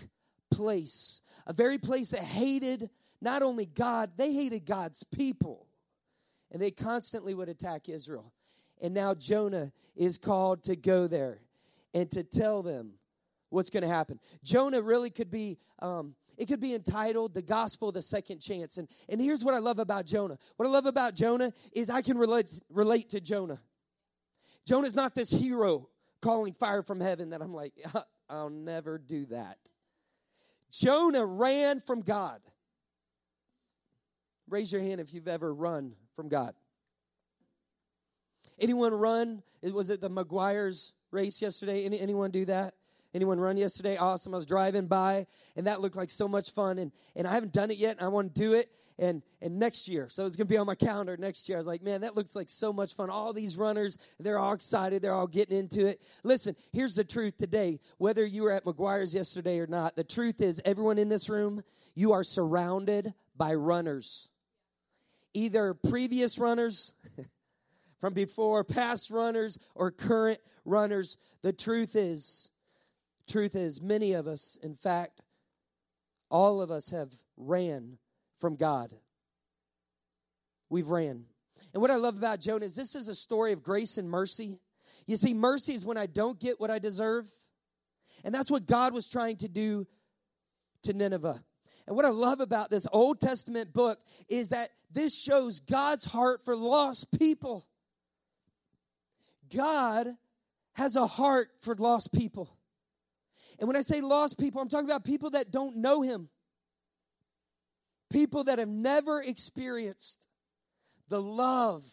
place, 0.51 1.21
a 1.45 1.53
very 1.53 1.77
place 1.77 2.09
that 2.09 2.23
hated 2.23 2.89
not 3.21 3.41
only 3.41 3.65
God, 3.65 4.11
they 4.17 4.33
hated 4.33 4.65
God's 4.65 5.03
people 5.03 5.67
and 6.51 6.61
they 6.61 6.71
constantly 6.71 7.33
would 7.33 7.49
attack 7.49 7.89
Israel. 7.89 8.33
And 8.81 8.93
now 8.93 9.13
Jonah 9.13 9.71
is 9.95 10.17
called 10.17 10.63
to 10.63 10.75
go 10.75 11.07
there 11.07 11.39
and 11.93 12.09
to 12.11 12.23
tell 12.23 12.61
them 12.61 12.93
what's 13.49 13.69
going 13.69 13.83
to 13.83 13.89
happen. 13.89 14.19
Jonah 14.43 14.81
really 14.81 15.09
could 15.09 15.31
be. 15.31 15.57
Um, 15.79 16.15
it 16.35 16.47
could 16.47 16.59
be 16.59 16.73
entitled 16.73 17.35
The 17.35 17.43
Gospel 17.43 17.91
the 17.91 18.01
Second 18.01 18.39
Chance. 18.39 18.77
And, 18.79 18.87
and 19.07 19.21
here's 19.21 19.43
what 19.43 19.53
I 19.53 19.59
love 19.59 19.77
about 19.77 20.07
Jonah. 20.07 20.39
What 20.55 20.67
I 20.67 20.71
love 20.71 20.87
about 20.87 21.13
Jonah 21.13 21.53
is 21.73 21.91
I 21.91 22.01
can 22.01 22.17
relate, 22.17 22.49
relate 22.71 23.09
to 23.09 23.21
Jonah. 23.21 23.61
Jonah's 24.65 24.95
not 24.95 25.13
this 25.13 25.29
hero 25.29 25.89
calling 26.23 26.53
fire 26.53 26.81
from 26.81 27.01
heaven 27.01 27.31
that 27.31 27.41
I'm 27.41 27.53
like, 27.53 27.73
I'll 28.29 28.49
never 28.49 28.97
do 28.97 29.25
that. 29.27 29.57
Jonah 30.71 31.25
ran 31.25 31.79
from 31.79 32.01
God. 32.01 32.41
Raise 34.49 34.71
your 34.71 34.81
hand 34.81 35.01
if 35.01 35.13
you've 35.13 35.27
ever 35.27 35.53
run 35.53 35.93
from 36.15 36.29
God. 36.29 36.55
Anyone 38.59 38.93
run? 38.93 39.43
Was 39.61 39.89
it 39.89 40.01
the 40.01 40.09
McGuire's 40.09 40.93
race 41.11 41.41
yesterday? 41.41 41.85
Any, 41.85 41.99
anyone 41.99 42.31
do 42.31 42.45
that? 42.45 42.73
Anyone 43.13 43.39
run 43.39 43.57
yesterday? 43.57 43.97
Awesome. 43.97 44.33
I 44.33 44.37
was 44.37 44.45
driving 44.45 44.87
by 44.87 45.27
and 45.55 45.67
that 45.67 45.81
looked 45.81 45.95
like 45.95 46.09
so 46.09 46.27
much 46.27 46.51
fun. 46.51 46.79
And, 46.79 46.91
and 47.15 47.27
I 47.27 47.33
haven't 47.33 47.53
done 47.53 47.69
it 47.69 47.77
yet. 47.77 48.01
I 48.01 48.07
want 48.07 48.33
to 48.33 48.41
do 48.41 48.53
it. 48.53 48.71
And, 48.99 49.23
and 49.41 49.57
next 49.57 49.87
year. 49.87 50.07
So 50.07 50.23
it's 50.25 50.35
going 50.35 50.45
to 50.45 50.53
be 50.53 50.57
on 50.57 50.67
my 50.67 50.75
calendar 50.75 51.17
next 51.17 51.49
year. 51.49 51.57
I 51.57 51.59
was 51.59 51.65
like, 51.65 51.81
man, 51.81 52.01
that 52.01 52.15
looks 52.15 52.35
like 52.35 52.47
so 52.47 52.71
much 52.71 52.93
fun. 52.93 53.09
All 53.09 53.33
these 53.33 53.57
runners, 53.57 53.97
they're 54.19 54.37
all 54.37 54.53
excited. 54.53 55.01
They're 55.01 55.15
all 55.15 55.25
getting 55.25 55.57
into 55.57 55.87
it. 55.87 55.99
Listen, 56.23 56.55
here's 56.71 56.93
the 56.93 57.03
truth 57.03 57.35
today. 57.39 57.79
Whether 57.97 58.23
you 58.23 58.43
were 58.43 58.51
at 58.51 58.65
McGuire's 58.65 59.15
yesterday 59.15 59.57
or 59.57 59.65
not, 59.65 59.95
the 59.95 60.03
truth 60.03 60.41
is 60.41 60.61
everyone 60.63 60.99
in 60.99 61.09
this 61.09 61.27
room, 61.27 61.63
you 61.95 62.11
are 62.13 62.23
surrounded 62.23 63.15
by 63.35 63.55
runners. 63.55 64.29
Either 65.33 65.73
previous 65.73 66.37
runners 66.37 66.93
from 67.99 68.13
before, 68.13 68.63
past 68.63 69.09
runners, 69.09 69.57
or 69.73 69.89
current 69.89 70.39
runners. 70.65 71.17
The 71.41 71.53
truth 71.53 71.95
is, 71.95 72.51
Truth 73.27 73.55
is, 73.55 73.81
many 73.81 74.13
of 74.13 74.27
us, 74.27 74.57
in 74.61 74.75
fact, 74.75 75.21
all 76.29 76.61
of 76.61 76.71
us 76.71 76.89
have 76.89 77.11
ran 77.37 77.97
from 78.39 78.55
God. 78.55 78.93
We've 80.69 80.89
ran. 80.89 81.25
And 81.73 81.81
what 81.81 81.91
I 81.91 81.95
love 81.95 82.17
about 82.17 82.39
Jonah 82.39 82.65
is 82.65 82.75
this 82.75 82.95
is 82.95 83.07
a 83.07 83.15
story 83.15 83.53
of 83.53 83.63
grace 83.63 83.97
and 83.97 84.09
mercy. 84.09 84.59
You 85.05 85.17
see, 85.17 85.33
mercy 85.33 85.73
is 85.73 85.85
when 85.85 85.97
I 85.97 86.05
don't 86.05 86.39
get 86.39 86.59
what 86.59 86.71
I 86.71 86.79
deserve. 86.79 87.27
And 88.23 88.33
that's 88.33 88.51
what 88.51 88.65
God 88.65 88.93
was 88.93 89.07
trying 89.07 89.37
to 89.37 89.47
do 89.47 89.87
to 90.83 90.93
Nineveh. 90.93 91.43
And 91.87 91.95
what 91.95 92.05
I 92.05 92.09
love 92.09 92.39
about 92.39 92.69
this 92.69 92.87
Old 92.91 93.19
Testament 93.19 93.73
book 93.73 93.99
is 94.29 94.49
that 94.49 94.69
this 94.91 95.19
shows 95.19 95.59
God's 95.59 96.05
heart 96.05 96.45
for 96.45 96.55
lost 96.55 97.17
people. 97.17 97.67
God 99.53 100.07
has 100.73 100.95
a 100.95 101.07
heart 101.07 101.49
for 101.61 101.75
lost 101.75 102.13
people. 102.13 102.49
And 103.63 103.69
when 103.69 103.77
I 103.77 103.81
say 103.81 104.01
lost 104.01 104.37
people, 104.37 104.61
I'm 104.61 104.67
talking 104.67 104.89
about 104.89 105.05
people 105.05 105.29
that 105.29 105.49
don't 105.49 105.77
know 105.77 106.01
Him, 106.01 106.27
people 108.11 108.43
that 108.43 108.59
have 108.59 108.67
never 108.67 109.21
experienced 109.23 110.27
the 111.07 111.21
love, 111.21 111.85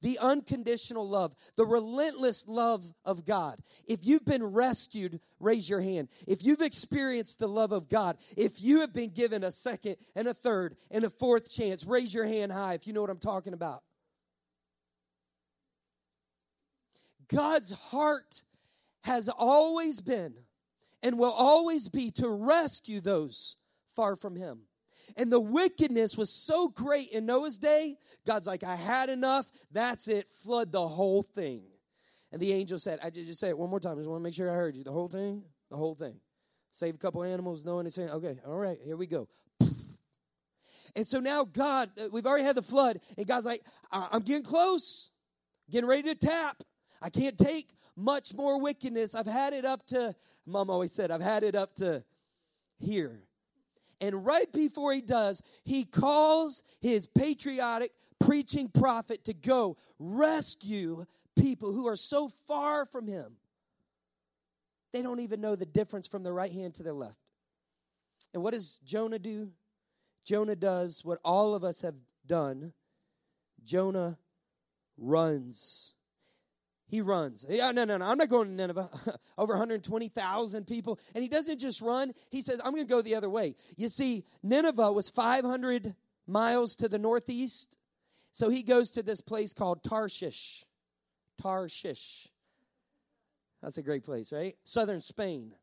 the 0.00 0.18
unconditional 0.18 1.08
love, 1.08 1.36
the 1.54 1.64
relentless 1.64 2.48
love 2.48 2.84
of 3.04 3.24
God. 3.24 3.60
If 3.86 4.04
you've 4.04 4.24
been 4.24 4.42
rescued, 4.42 5.20
raise 5.38 5.70
your 5.70 5.80
hand. 5.80 6.08
If 6.26 6.42
you've 6.42 6.60
experienced 6.60 7.38
the 7.38 7.46
love 7.46 7.70
of 7.70 7.88
God, 7.88 8.16
if 8.36 8.60
you 8.60 8.80
have 8.80 8.92
been 8.92 9.10
given 9.10 9.44
a 9.44 9.52
second 9.52 9.98
and 10.16 10.26
a 10.26 10.34
third 10.34 10.74
and 10.90 11.04
a 11.04 11.10
fourth 11.10 11.48
chance, 11.48 11.84
raise 11.84 12.12
your 12.12 12.26
hand 12.26 12.50
high 12.50 12.74
if 12.74 12.88
you 12.88 12.92
know 12.92 13.00
what 13.00 13.10
I'm 13.10 13.18
talking 13.18 13.52
about. 13.52 13.84
God's 17.28 17.70
heart 17.70 18.42
has 19.02 19.28
always 19.28 20.00
been 20.00 20.34
and 21.02 21.18
will 21.18 21.32
always 21.32 21.88
be 21.88 22.10
to 22.12 22.28
rescue 22.28 23.00
those 23.00 23.56
far 23.94 24.16
from 24.16 24.36
him. 24.36 24.60
And 25.16 25.32
the 25.32 25.40
wickedness 25.40 26.16
was 26.16 26.30
so 26.30 26.68
great 26.68 27.10
in 27.10 27.26
Noah's 27.26 27.58
day, 27.58 27.96
God's 28.26 28.46
like, 28.46 28.62
I 28.62 28.76
had 28.76 29.10
enough. 29.10 29.50
That's 29.70 30.06
it. 30.08 30.30
Flood 30.44 30.72
the 30.72 30.86
whole 30.86 31.22
thing. 31.22 31.64
And 32.30 32.40
the 32.40 32.52
angel 32.52 32.78
said, 32.78 32.98
I 33.02 33.10
just 33.10 33.38
say 33.38 33.48
it 33.48 33.58
one 33.58 33.68
more 33.68 33.80
time. 33.80 33.92
I 33.92 33.96
just 33.96 34.08
want 34.08 34.20
to 34.20 34.24
make 34.24 34.34
sure 34.34 34.50
I 34.50 34.54
heard 34.54 34.76
you. 34.76 34.84
The 34.84 34.92
whole 34.92 35.08
thing? 35.08 35.42
The 35.70 35.76
whole 35.76 35.94
thing. 35.94 36.14
Save 36.70 36.94
a 36.94 36.98
couple 36.98 37.22
animals, 37.22 37.64
no 37.64 37.78
anything. 37.78 38.08
Okay, 38.08 38.38
all 38.46 38.56
right, 38.56 38.78
here 38.82 38.96
we 38.96 39.06
go. 39.06 39.28
And 40.94 41.06
so 41.06 41.20
now 41.20 41.44
God, 41.44 41.90
uh, 41.98 42.08
we've 42.12 42.26
already 42.26 42.44
had 42.44 42.54
the 42.54 42.60
flood, 42.60 43.00
and 43.16 43.26
God's 43.26 43.46
like, 43.46 43.62
I'm 43.90 44.20
getting 44.20 44.42
close, 44.42 45.10
getting 45.70 45.88
ready 45.88 46.02
to 46.02 46.14
tap. 46.14 46.62
I 47.00 47.08
can't 47.08 47.38
take 47.38 47.70
much 47.96 48.34
more 48.34 48.60
wickedness. 48.60 49.14
I've 49.14 49.26
had 49.26 49.52
it 49.52 49.64
up 49.64 49.86
to, 49.88 50.14
mom 50.46 50.70
always 50.70 50.92
said, 50.92 51.10
I've 51.10 51.20
had 51.20 51.42
it 51.42 51.54
up 51.54 51.74
to 51.76 52.04
here. 52.78 53.22
And 54.00 54.26
right 54.26 54.52
before 54.52 54.92
he 54.92 55.00
does, 55.00 55.40
he 55.64 55.84
calls 55.84 56.62
his 56.80 57.06
patriotic 57.06 57.92
preaching 58.18 58.68
prophet 58.68 59.24
to 59.24 59.34
go 59.34 59.76
rescue 59.98 61.04
people 61.36 61.72
who 61.72 61.86
are 61.86 61.96
so 61.96 62.28
far 62.28 62.84
from 62.84 63.06
him. 63.06 63.36
They 64.92 65.02
don't 65.02 65.20
even 65.20 65.40
know 65.40 65.56
the 65.56 65.66
difference 65.66 66.06
from 66.06 66.22
the 66.22 66.32
right 66.32 66.52
hand 66.52 66.74
to 66.74 66.82
the 66.82 66.92
left. 66.92 67.16
And 68.34 68.42
what 68.42 68.54
does 68.54 68.80
Jonah 68.84 69.18
do? 69.18 69.50
Jonah 70.24 70.56
does 70.56 71.04
what 71.04 71.18
all 71.24 71.54
of 71.54 71.64
us 71.64 71.82
have 71.82 71.94
done. 72.26 72.72
Jonah 73.64 74.18
runs. 74.98 75.94
He 76.92 77.00
runs. 77.00 77.46
Yeah, 77.48 77.72
no, 77.72 77.86
no, 77.86 77.96
no. 77.96 78.04
I'm 78.04 78.18
not 78.18 78.28
going 78.28 78.48
to 78.48 78.54
Nineveh. 78.54 78.90
Over 79.38 79.54
120,000 79.54 80.66
people. 80.66 81.00
And 81.14 81.22
he 81.22 81.28
doesn't 81.28 81.58
just 81.58 81.80
run, 81.80 82.12
he 82.28 82.42
says, 82.42 82.60
I'm 82.62 82.74
going 82.74 82.86
to 82.86 82.90
go 82.90 83.00
the 83.00 83.14
other 83.14 83.30
way. 83.30 83.54
You 83.78 83.88
see, 83.88 84.26
Nineveh 84.42 84.92
was 84.92 85.08
500 85.08 85.94
miles 86.26 86.76
to 86.76 86.90
the 86.90 86.98
northeast. 86.98 87.78
So 88.30 88.50
he 88.50 88.62
goes 88.62 88.90
to 88.90 89.02
this 89.02 89.22
place 89.22 89.54
called 89.54 89.82
Tarshish. 89.82 90.66
Tarshish. 91.40 92.28
That's 93.62 93.78
a 93.78 93.82
great 93.82 94.04
place, 94.04 94.30
right? 94.30 94.58
Southern 94.64 95.00
Spain. 95.00 95.54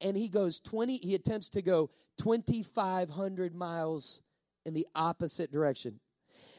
And 0.00 0.16
he 0.16 0.30
goes 0.30 0.58
20, 0.58 0.96
he 1.02 1.14
attempts 1.14 1.50
to 1.50 1.60
go 1.60 1.90
2,500 2.16 3.54
miles 3.54 4.22
in 4.64 4.72
the 4.72 4.86
opposite 4.94 5.52
direction. 5.52 6.00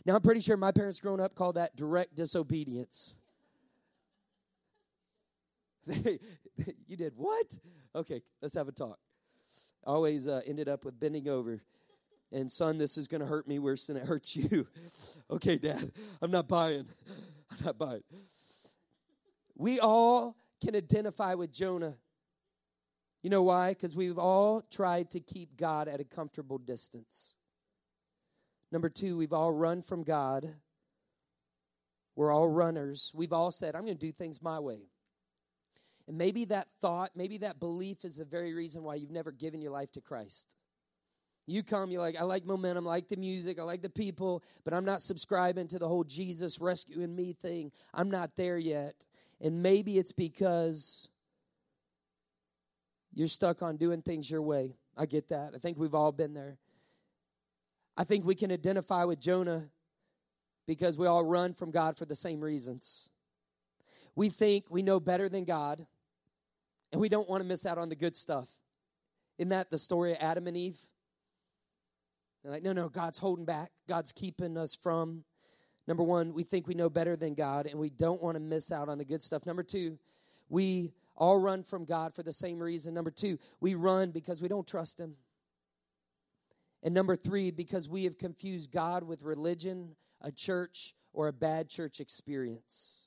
Now, 0.05 0.13
I'm 0.13 0.21
pretty 0.21 0.41
sure 0.41 0.55
my 0.55 0.71
parents 0.71 0.99
growing 0.99 1.19
up 1.19 1.33
called 1.33 1.55
that 1.55 1.75
direct 1.75 2.13
disobedience. 2.13 3.15
you 6.87 6.95
did 6.95 7.13
what? 7.15 7.47
Okay, 7.95 8.21
let's 8.41 8.53
have 8.53 8.67
a 8.67 8.71
talk. 8.71 8.99
Always 9.85 10.27
uh, 10.27 10.41
ended 10.45 10.69
up 10.69 10.85
with 10.85 10.99
bending 10.99 11.27
over. 11.27 11.61
And 12.31 12.51
son, 12.51 12.77
this 12.77 12.97
is 12.97 13.07
going 13.07 13.21
to 13.21 13.27
hurt 13.27 13.47
me 13.47 13.59
worse 13.59 13.87
than 13.87 13.97
it 13.97 14.05
hurts 14.05 14.35
you. 14.35 14.67
okay, 15.29 15.57
dad, 15.57 15.91
I'm 16.21 16.31
not 16.31 16.47
buying. 16.47 16.87
I'm 17.51 17.65
not 17.65 17.77
buying. 17.77 18.03
We 19.55 19.79
all 19.79 20.35
can 20.63 20.75
identify 20.75 21.35
with 21.35 21.51
Jonah. 21.51 21.95
You 23.21 23.29
know 23.29 23.43
why? 23.43 23.69
Because 23.69 23.95
we've 23.95 24.17
all 24.17 24.63
tried 24.71 25.11
to 25.11 25.19
keep 25.19 25.55
God 25.55 25.87
at 25.87 25.99
a 25.99 26.03
comfortable 26.03 26.57
distance. 26.57 27.35
Number 28.71 28.89
two, 28.89 29.15
we've 29.15 29.31
all 29.31 29.51
run 29.51 29.81
from 29.81 30.03
God. 30.03 30.55
We're 32.15 32.31
all 32.31 32.47
runners. 32.47 33.11
We've 33.13 33.31
all 33.33 33.51
said, 33.51 33.75
I'm 33.75 33.83
going 33.83 33.97
to 33.97 34.05
do 34.05 34.11
things 34.11 34.41
my 34.41 34.59
way. 34.59 34.89
And 36.07 36.17
maybe 36.17 36.45
that 36.45 36.67
thought, 36.81 37.11
maybe 37.15 37.37
that 37.39 37.59
belief 37.59 38.03
is 38.03 38.17
the 38.17 38.25
very 38.25 38.53
reason 38.53 38.83
why 38.83 38.95
you've 38.95 39.11
never 39.11 39.31
given 39.31 39.61
your 39.61 39.71
life 39.71 39.91
to 39.93 40.01
Christ. 40.01 40.47
You 41.45 41.61
come, 41.63 41.91
you're 41.91 42.01
like, 42.01 42.19
I 42.19 42.23
like 42.23 42.45
momentum, 42.45 42.87
I 42.87 42.91
like 42.91 43.07
the 43.09 43.17
music, 43.17 43.59
I 43.59 43.63
like 43.63 43.81
the 43.81 43.89
people, 43.89 44.43
but 44.63 44.73
I'm 44.73 44.85
not 44.85 45.01
subscribing 45.01 45.67
to 45.69 45.79
the 45.79 45.87
whole 45.87 46.05
Jesus 46.05 46.59
rescuing 46.59 47.15
me 47.15 47.33
thing. 47.33 47.71
I'm 47.93 48.09
not 48.09 48.35
there 48.35 48.57
yet. 48.57 48.95
And 49.41 49.61
maybe 49.61 49.97
it's 49.97 50.13
because 50.13 51.09
you're 53.13 53.27
stuck 53.27 53.61
on 53.61 53.75
doing 53.77 54.01
things 54.01 54.29
your 54.29 54.41
way. 54.41 54.75
I 54.97 55.05
get 55.05 55.29
that. 55.29 55.51
I 55.53 55.57
think 55.57 55.77
we've 55.77 55.95
all 55.95 56.11
been 56.11 56.33
there. 56.33 56.57
I 57.97 58.05
think 58.05 58.25
we 58.25 58.35
can 58.35 58.51
identify 58.51 59.03
with 59.03 59.19
Jonah 59.19 59.69
because 60.65 60.97
we 60.97 61.07
all 61.07 61.23
run 61.23 61.53
from 61.53 61.71
God 61.71 61.97
for 61.97 62.05
the 62.05 62.15
same 62.15 62.39
reasons. 62.39 63.09
We 64.15 64.29
think 64.29 64.65
we 64.69 64.81
know 64.81 64.99
better 64.99 65.27
than 65.27 65.43
God 65.43 65.85
and 66.93 67.01
we 67.01 67.09
don't 67.09 67.27
want 67.27 67.41
to 67.41 67.47
miss 67.47 67.65
out 67.65 67.79
on 67.79 67.89
the 67.89 67.95
good 67.95 68.15
stuff. 68.15 68.47
Isn't 69.39 69.49
that 69.49 69.71
the 69.71 69.79
story 69.79 70.11
of 70.11 70.19
Adam 70.21 70.45
and 70.45 70.55
Eve? 70.55 70.77
They're 72.43 72.51
like, 72.51 72.61
no, 72.61 72.71
no, 72.71 72.87
God's 72.87 73.17
holding 73.17 73.45
back. 73.45 73.71
God's 73.89 74.11
keeping 74.11 74.57
us 74.57 74.75
from. 74.75 75.23
Number 75.87 76.03
one, 76.03 76.35
we 76.35 76.43
think 76.43 76.67
we 76.67 76.75
know 76.75 76.91
better 76.91 77.15
than 77.15 77.33
God 77.33 77.65
and 77.65 77.79
we 77.79 77.89
don't 77.89 78.21
want 78.21 78.35
to 78.35 78.39
miss 78.39 78.71
out 78.71 78.89
on 78.89 78.99
the 78.99 79.05
good 79.05 79.23
stuff. 79.23 79.47
Number 79.47 79.63
two, 79.63 79.97
we 80.49 80.93
all 81.17 81.39
run 81.39 81.63
from 81.63 81.83
God 81.83 82.13
for 82.13 82.21
the 82.21 82.31
same 82.31 82.59
reason. 82.59 82.93
Number 82.93 83.11
two, 83.11 83.39
we 83.59 83.73
run 83.73 84.11
because 84.11 84.39
we 84.39 84.47
don't 84.47 84.67
trust 84.67 84.99
Him. 84.99 85.15
And 86.83 86.93
number 86.93 87.15
three, 87.15 87.49
because 87.49 87.89
we 87.89 88.03
have 88.03 88.19
confused 88.19 88.71
God 88.71 89.03
with 89.03 89.23
religion, 89.23 89.95
a 90.21 90.31
church, 90.31 90.93
or 91.11 91.27
a 91.27 91.33
bad 91.33 91.69
church 91.69 91.99
experience. 91.99 93.02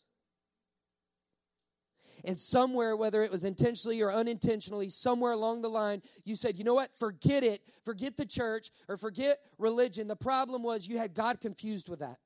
And 2.26 2.36
somewhere, 2.38 2.96
whether 2.96 3.22
it 3.22 3.30
was 3.30 3.44
intentionally 3.44 4.02
or 4.02 4.12
unintentionally, 4.12 4.88
somewhere 4.88 5.32
along 5.32 5.62
the 5.62 5.70
line, 5.70 6.02
you 6.24 6.34
said, 6.34 6.58
you 6.58 6.64
know 6.64 6.74
what? 6.74 6.92
Forget 6.98 7.44
it. 7.44 7.62
Forget 7.84 8.16
the 8.16 8.26
church 8.26 8.70
or 8.88 8.96
forget 8.96 9.38
religion. 9.58 10.08
The 10.08 10.16
problem 10.16 10.64
was 10.64 10.88
you 10.88 10.98
had 10.98 11.14
God 11.14 11.40
confused 11.40 11.88
with 11.88 12.00
that. 12.00 12.18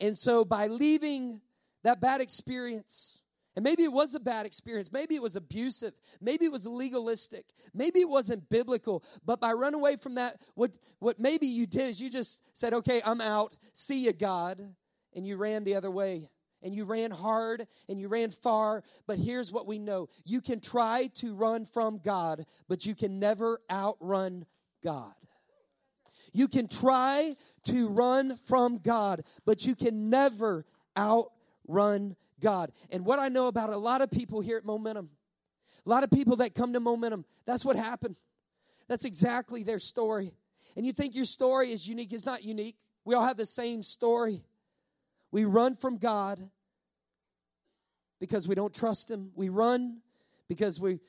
And 0.00 0.16
so 0.16 0.42
by 0.42 0.68
leaving 0.68 1.42
that 1.82 2.00
bad 2.00 2.22
experience, 2.22 3.20
And 3.58 3.64
maybe 3.64 3.82
it 3.82 3.92
was 3.92 4.14
a 4.14 4.20
bad 4.20 4.46
experience. 4.46 4.92
Maybe 4.92 5.16
it 5.16 5.20
was 5.20 5.34
abusive. 5.34 5.92
Maybe 6.20 6.44
it 6.44 6.52
was 6.52 6.64
legalistic. 6.64 7.44
Maybe 7.74 7.98
it 7.98 8.08
wasn't 8.08 8.48
biblical. 8.48 9.02
But 9.26 9.40
by 9.40 9.52
running 9.52 9.80
away 9.80 9.96
from 9.96 10.14
that, 10.14 10.40
what, 10.54 10.70
what 11.00 11.18
maybe 11.18 11.48
you 11.48 11.66
did 11.66 11.90
is 11.90 12.00
you 12.00 12.08
just 12.08 12.40
said, 12.56 12.72
okay, 12.72 13.02
I'm 13.04 13.20
out. 13.20 13.56
See 13.72 13.98
you, 14.04 14.12
God. 14.12 14.64
And 15.12 15.26
you 15.26 15.36
ran 15.36 15.64
the 15.64 15.74
other 15.74 15.90
way. 15.90 16.30
And 16.62 16.74
you 16.74 16.84
ran 16.84 17.10
hard 17.10 17.66
and 17.88 18.00
you 18.00 18.08
ran 18.08 18.30
far. 18.30 18.82
But 19.06 19.18
here's 19.18 19.52
what 19.52 19.66
we 19.66 19.78
know 19.78 20.08
you 20.24 20.40
can 20.40 20.60
try 20.60 21.10
to 21.16 21.34
run 21.34 21.64
from 21.64 21.98
God, 21.98 22.46
but 22.68 22.84
you 22.86 22.94
can 22.94 23.18
never 23.18 23.60
outrun 23.70 24.44
God. 24.82 25.14
You 26.32 26.48
can 26.48 26.68
try 26.68 27.36
to 27.64 27.88
run 27.88 28.36
from 28.36 28.78
God, 28.78 29.24
but 29.44 29.66
you 29.66 29.74
can 29.74 30.10
never 30.10 30.66
outrun 30.96 32.16
God. 32.40 32.72
And 32.90 33.04
what 33.04 33.18
I 33.18 33.28
know 33.28 33.46
about 33.46 33.70
a 33.70 33.78
lot 33.78 34.02
of 34.02 34.10
people 34.10 34.40
here 34.40 34.56
at 34.58 34.64
Momentum, 34.64 35.10
a 35.86 35.88
lot 35.88 36.04
of 36.04 36.10
people 36.10 36.36
that 36.36 36.54
come 36.54 36.74
to 36.74 36.80
Momentum, 36.80 37.24
that's 37.46 37.64
what 37.64 37.76
happened. 37.76 38.16
That's 38.88 39.04
exactly 39.04 39.62
their 39.62 39.78
story. 39.78 40.32
And 40.76 40.84
you 40.84 40.92
think 40.92 41.14
your 41.14 41.24
story 41.24 41.72
is 41.72 41.88
unique. 41.88 42.12
It's 42.12 42.26
not 42.26 42.44
unique. 42.44 42.76
We 43.04 43.14
all 43.14 43.24
have 43.24 43.36
the 43.36 43.46
same 43.46 43.82
story. 43.82 44.44
We 45.30 45.44
run 45.44 45.76
from 45.76 45.98
God 45.98 46.50
because 48.20 48.48
we 48.48 48.54
don't 48.54 48.74
trust 48.74 49.10
Him. 49.10 49.30
We 49.34 49.48
run 49.48 49.98
because 50.48 50.80
we, 50.80 51.00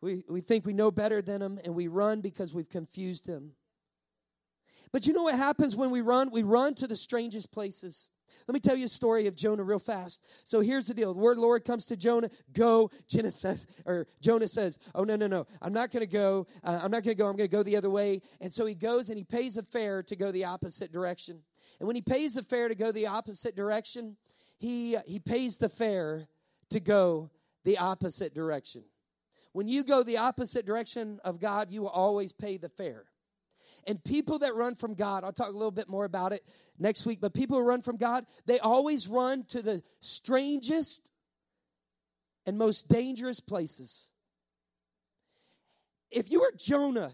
we, 0.00 0.24
we 0.28 0.40
think 0.40 0.64
we 0.64 0.72
know 0.72 0.90
better 0.90 1.20
than 1.22 1.42
Him, 1.42 1.58
and 1.64 1.74
we 1.74 1.88
run 1.88 2.20
because 2.20 2.54
we've 2.54 2.68
confused 2.68 3.26
Him. 3.26 3.52
But 4.92 5.06
you 5.06 5.12
know 5.12 5.24
what 5.24 5.34
happens 5.34 5.74
when 5.74 5.90
we 5.90 6.00
run? 6.02 6.30
We 6.30 6.44
run 6.44 6.74
to 6.76 6.86
the 6.86 6.96
strangest 6.96 7.50
places. 7.50 8.10
Let 8.46 8.54
me 8.54 8.60
tell 8.60 8.76
you 8.76 8.86
a 8.86 8.88
story 8.88 9.26
of 9.26 9.34
Jonah 9.34 9.62
real 9.62 9.78
fast. 9.78 10.22
So 10.44 10.60
here's 10.60 10.86
the 10.86 10.94
deal. 10.94 11.14
The 11.14 11.20
word 11.20 11.38
Lord 11.38 11.64
comes 11.64 11.86
to 11.86 11.96
Jonah, 11.96 12.30
go. 12.52 12.90
Jonah 13.08 13.30
says, 13.30 13.66
or 13.86 14.06
Jonah 14.20 14.48
says, 14.48 14.78
oh, 14.94 15.04
no, 15.04 15.16
no, 15.16 15.26
no. 15.26 15.46
I'm 15.62 15.72
not 15.72 15.90
going 15.90 16.00
to 16.00 16.06
go. 16.06 16.46
Uh, 16.62 16.80
I'm 16.82 16.90
not 16.90 17.02
going 17.02 17.16
to 17.16 17.22
go. 17.22 17.26
I'm 17.26 17.36
going 17.36 17.48
to 17.48 17.56
go 17.56 17.62
the 17.62 17.76
other 17.76 17.90
way. 17.90 18.22
And 18.40 18.52
so 18.52 18.66
he 18.66 18.74
goes 18.74 19.08
and 19.08 19.18
he 19.18 19.24
pays 19.24 19.56
a 19.56 19.62
fare 19.62 20.02
to 20.04 20.16
go 20.16 20.30
the 20.30 20.44
opposite 20.44 20.92
direction. 20.92 21.40
And 21.78 21.86
when 21.86 21.96
he 21.96 22.02
pays 22.02 22.34
the 22.34 22.42
fare 22.42 22.68
to 22.68 22.74
go 22.74 22.92
the 22.92 23.06
opposite 23.06 23.56
direction, 23.56 24.16
he, 24.58 24.96
uh, 24.96 25.02
he 25.06 25.18
pays 25.18 25.58
the 25.58 25.68
fare 25.68 26.28
to 26.70 26.80
go 26.80 27.30
the 27.64 27.78
opposite 27.78 28.34
direction. 28.34 28.84
When 29.52 29.68
you 29.68 29.84
go 29.84 30.02
the 30.02 30.18
opposite 30.18 30.66
direction 30.66 31.20
of 31.24 31.38
God, 31.38 31.70
you 31.70 31.82
will 31.82 31.88
always 31.88 32.32
pay 32.32 32.56
the 32.56 32.68
fare. 32.68 33.04
And 33.86 34.02
people 34.02 34.38
that 34.40 34.54
run 34.54 34.74
from 34.74 34.94
God, 34.94 35.24
I'll 35.24 35.32
talk 35.32 35.48
a 35.48 35.52
little 35.52 35.70
bit 35.70 35.88
more 35.88 36.04
about 36.04 36.32
it 36.32 36.44
next 36.78 37.06
week, 37.06 37.20
but 37.20 37.34
people 37.34 37.58
who 37.58 37.64
run 37.64 37.82
from 37.82 37.96
God, 37.96 38.26
they 38.46 38.58
always 38.58 39.06
run 39.06 39.44
to 39.48 39.62
the 39.62 39.82
strangest 40.00 41.12
and 42.46 42.58
most 42.58 42.88
dangerous 42.88 43.40
places. 43.40 44.10
If 46.10 46.30
you 46.30 46.40
were 46.40 46.52
Jonah, 46.56 47.12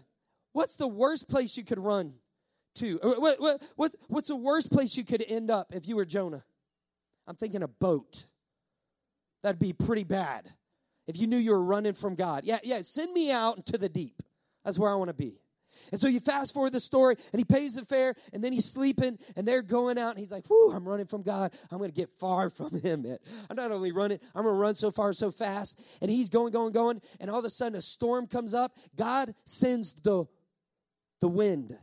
what's 0.53 0.77
the 0.77 0.87
worst 0.87 1.27
place 1.27 1.57
you 1.57 1.63
could 1.63 1.79
run 1.79 2.13
to? 2.75 2.99
Uh, 3.01 3.09
what, 3.19 3.39
what, 3.39 3.61
what, 3.75 3.95
what's 4.07 4.27
the 4.27 4.35
worst 4.35 4.71
place 4.71 4.95
you 4.95 5.03
could 5.03 5.23
end 5.27 5.49
up 5.49 5.73
if 5.73 5.87
you 5.87 5.95
were 5.95 6.05
Jonah? 6.05 6.43
I'm 7.27 7.35
thinking 7.35 7.63
a 7.63 7.67
boat. 7.67 8.27
That'd 9.43 9.59
be 9.59 9.73
pretty 9.73 10.03
bad 10.03 10.49
if 11.07 11.19
you 11.19 11.27
knew 11.27 11.37
you 11.37 11.51
were 11.51 11.63
running 11.63 11.93
from 11.93 12.15
God. 12.15 12.43
Yeah, 12.43 12.59
yeah, 12.63 12.81
send 12.81 13.11
me 13.13 13.31
out 13.31 13.57
into 13.57 13.77
the 13.77 13.89
deep. 13.89 14.21
That's 14.63 14.77
where 14.77 14.91
I 14.91 14.95
want 14.95 15.09
to 15.09 15.15
be. 15.15 15.41
And 15.91 15.99
so 15.99 16.07
you 16.07 16.19
fast 16.19 16.53
forward 16.53 16.73
the 16.73 16.79
story, 16.79 17.15
and 17.31 17.39
he 17.39 17.45
pays 17.45 17.73
the 17.73 17.83
fare, 17.83 18.15
and 18.33 18.43
then 18.43 18.53
he's 18.53 18.65
sleeping, 18.65 19.17
and 19.35 19.47
they're 19.47 19.61
going 19.61 19.97
out, 19.97 20.11
and 20.11 20.19
he's 20.19 20.31
like, 20.31 20.49
Whoo, 20.49 20.71
I'm 20.71 20.87
running 20.87 21.07
from 21.07 21.21
God. 21.21 21.53
I'm 21.71 21.79
going 21.79 21.89
to 21.89 21.95
get 21.95 22.09
far 22.19 22.49
from 22.49 22.81
him. 22.81 23.03
Man. 23.03 23.17
I'm 23.49 23.55
not 23.55 23.71
only 23.71 23.91
running, 23.91 24.19
I'm 24.35 24.43
going 24.43 24.55
to 24.55 24.59
run 24.59 24.75
so 24.75 24.91
far, 24.91 25.13
so 25.13 25.31
fast. 25.31 25.79
And 26.01 26.11
he's 26.11 26.29
going, 26.29 26.51
going, 26.51 26.71
going, 26.71 27.01
and 27.19 27.31
all 27.31 27.39
of 27.39 27.45
a 27.45 27.49
sudden 27.49 27.77
a 27.77 27.81
storm 27.81 28.27
comes 28.27 28.53
up. 28.53 28.77
God 28.95 29.33
sends 29.45 29.93
the, 29.93 30.25
the 31.19 31.27
wind. 31.27 31.77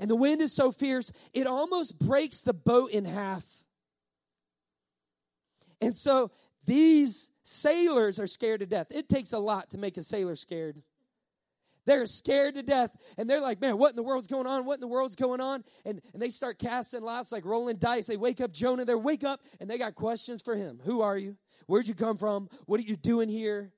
And 0.00 0.10
the 0.10 0.16
wind 0.16 0.42
is 0.42 0.52
so 0.52 0.72
fierce, 0.72 1.12
it 1.32 1.46
almost 1.46 1.96
breaks 1.98 2.40
the 2.40 2.54
boat 2.54 2.90
in 2.90 3.04
half. 3.04 3.44
And 5.80 5.96
so 5.96 6.32
these 6.64 7.30
Sailors 7.50 8.20
are 8.20 8.28
scared 8.28 8.60
to 8.60 8.66
death. 8.66 8.92
It 8.92 9.08
takes 9.08 9.32
a 9.32 9.38
lot 9.40 9.70
to 9.70 9.78
make 9.78 9.96
a 9.96 10.02
sailor 10.02 10.36
scared. 10.36 10.80
They're 11.84 12.06
scared 12.06 12.54
to 12.54 12.62
death. 12.62 12.90
And 13.18 13.28
they're 13.28 13.40
like, 13.40 13.60
man, 13.60 13.76
what 13.76 13.90
in 13.90 13.96
the 13.96 14.04
world's 14.04 14.28
going 14.28 14.46
on? 14.46 14.64
What 14.64 14.74
in 14.74 14.80
the 14.80 14.86
world's 14.86 15.16
going 15.16 15.40
on? 15.40 15.64
And, 15.84 16.00
and 16.12 16.22
they 16.22 16.28
start 16.28 16.60
casting 16.60 17.02
lots, 17.02 17.32
like 17.32 17.44
rolling 17.44 17.78
dice. 17.78 18.06
They 18.06 18.16
wake 18.16 18.40
up 18.40 18.52
Jonah. 18.52 18.84
They 18.84 18.94
wake 18.94 19.24
up 19.24 19.40
and 19.58 19.68
they 19.68 19.78
got 19.78 19.96
questions 19.96 20.42
for 20.42 20.54
him. 20.54 20.80
Who 20.84 21.00
are 21.00 21.18
you? 21.18 21.36
Where'd 21.66 21.88
you 21.88 21.94
come 21.94 22.16
from? 22.16 22.48
What 22.66 22.78
are 22.78 22.84
you 22.84 22.94
doing 22.94 23.28
here? 23.28 23.72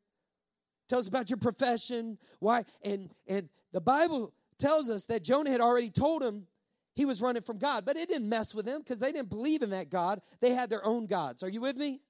Tell 0.90 0.98
us 0.98 1.08
about 1.08 1.30
your 1.30 1.38
profession. 1.38 2.18
Why? 2.40 2.64
And 2.82 3.08
and 3.26 3.48
the 3.72 3.80
Bible 3.80 4.34
tells 4.62 4.88
us 4.88 5.06
that 5.06 5.24
Jonah 5.24 5.50
had 5.50 5.60
already 5.60 5.90
told 5.90 6.22
him 6.22 6.46
he 6.94 7.04
was 7.04 7.20
running 7.20 7.42
from 7.42 7.58
God, 7.58 7.84
but 7.84 7.96
it 7.96 8.08
didn't 8.08 8.28
mess 8.28 8.54
with 8.54 8.64
them 8.64 8.80
because 8.80 8.98
they 8.98 9.12
didn't 9.12 9.30
believe 9.30 9.62
in 9.62 9.70
that 9.70 9.90
God. 9.90 10.20
They 10.40 10.52
had 10.54 10.70
their 10.70 10.84
own 10.84 11.06
gods. 11.06 11.42
Are 11.42 11.48
you 11.48 11.60
with 11.60 11.76
me? 11.76 12.00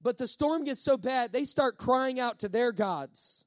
But 0.00 0.16
the 0.16 0.26
storm 0.26 0.64
gets 0.64 0.80
so 0.80 0.96
bad, 0.96 1.32
they 1.32 1.44
start 1.44 1.78
crying 1.78 2.18
out 2.18 2.40
to 2.40 2.48
their 2.48 2.72
gods, 2.72 3.44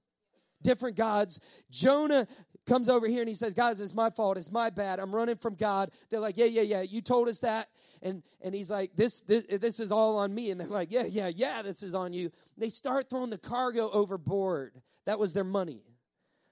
different 0.62 0.96
gods. 0.96 1.40
Jonah 1.70 2.28
comes 2.66 2.88
over 2.88 3.08
here 3.08 3.20
and 3.20 3.28
he 3.28 3.36
says, 3.36 3.54
Guys, 3.54 3.80
it's 3.82 3.94
my 3.94 4.10
fault. 4.10 4.38
It's 4.38 4.52
my 4.52 4.70
bad. 4.70 5.00
I'm 5.00 5.14
running 5.14 5.36
from 5.36 5.56
God. 5.56 5.92
They're 6.10 6.20
like, 6.20 6.38
Yeah, 6.38 6.46
yeah, 6.46 6.62
yeah. 6.62 6.82
You 6.82 7.02
told 7.02 7.28
us 7.28 7.40
that. 7.42 7.68
And, 8.02 8.24
and 8.42 8.56
he's 8.56 8.70
like, 8.70 8.96
this, 8.96 9.22
this, 9.22 9.44
this 9.50 9.80
is 9.80 9.92
all 9.92 10.18
on 10.18 10.34
me. 10.34 10.52
And 10.52 10.60
they're 10.60 10.68
like, 10.68 10.92
Yeah, 10.92 11.06
yeah, 11.06 11.30
yeah, 11.34 11.62
this 11.62 11.84
is 11.84 11.94
on 11.94 12.14
you. 12.14 12.32
They 12.58 12.70
start 12.70 13.10
throwing 13.10 13.32
the 13.32 13.38
cargo 13.38 13.90
overboard. 13.92 14.82
That 15.06 15.20
was 15.20 15.34
their 15.34 15.44
money, 15.44 15.84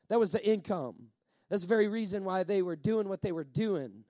that 0.09 0.19
was 0.19 0.31
the 0.31 0.45
income. 0.45 1.12
That's 1.53 1.61
the 1.61 1.69
very 1.69 1.87
reason 1.87 2.23
why 2.23 2.41
they 2.41 2.63
were 2.63 2.75
doing 2.75 3.07
what 3.07 3.21
they 3.21 3.31
were 3.31 3.43
doing. 3.43 4.05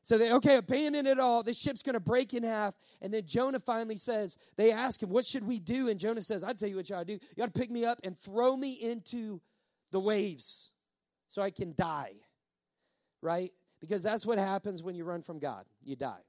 So 0.00 0.16
they, 0.16 0.32
okay, 0.32 0.56
abandon 0.56 1.06
it 1.06 1.20
all. 1.20 1.42
This 1.42 1.58
ship's 1.58 1.82
going 1.82 1.92
to 1.92 2.00
break 2.00 2.32
in 2.32 2.44
half. 2.44 2.74
And 3.02 3.12
then 3.12 3.26
Jonah 3.26 3.60
finally 3.60 3.96
says, 3.96 4.38
they 4.56 4.72
ask 4.72 5.02
him, 5.02 5.10
what 5.10 5.26
should 5.26 5.46
we 5.46 5.58
do? 5.58 5.90
And 5.90 6.00
Jonah 6.00 6.22
says, 6.22 6.42
I'll 6.42 6.54
tell 6.54 6.70
you 6.70 6.76
what 6.76 6.86
to 6.86 7.04
do. 7.04 7.18
You 7.36 7.42
ought 7.42 7.52
to 7.52 7.60
pick 7.60 7.70
me 7.70 7.84
up 7.84 8.00
and 8.04 8.16
throw 8.16 8.56
me 8.56 8.72
into 8.72 9.42
the 9.92 10.00
waves 10.00 10.70
so 11.28 11.42
I 11.42 11.50
can 11.50 11.74
die. 11.76 12.12
Right? 13.20 13.52
Because 13.78 14.02
that's 14.02 14.24
what 14.24 14.38
happens 14.38 14.82
when 14.82 14.94
you 14.94 15.04
run 15.04 15.20
from 15.20 15.38
God. 15.38 15.66
You 15.84 15.94
die. 15.94 16.24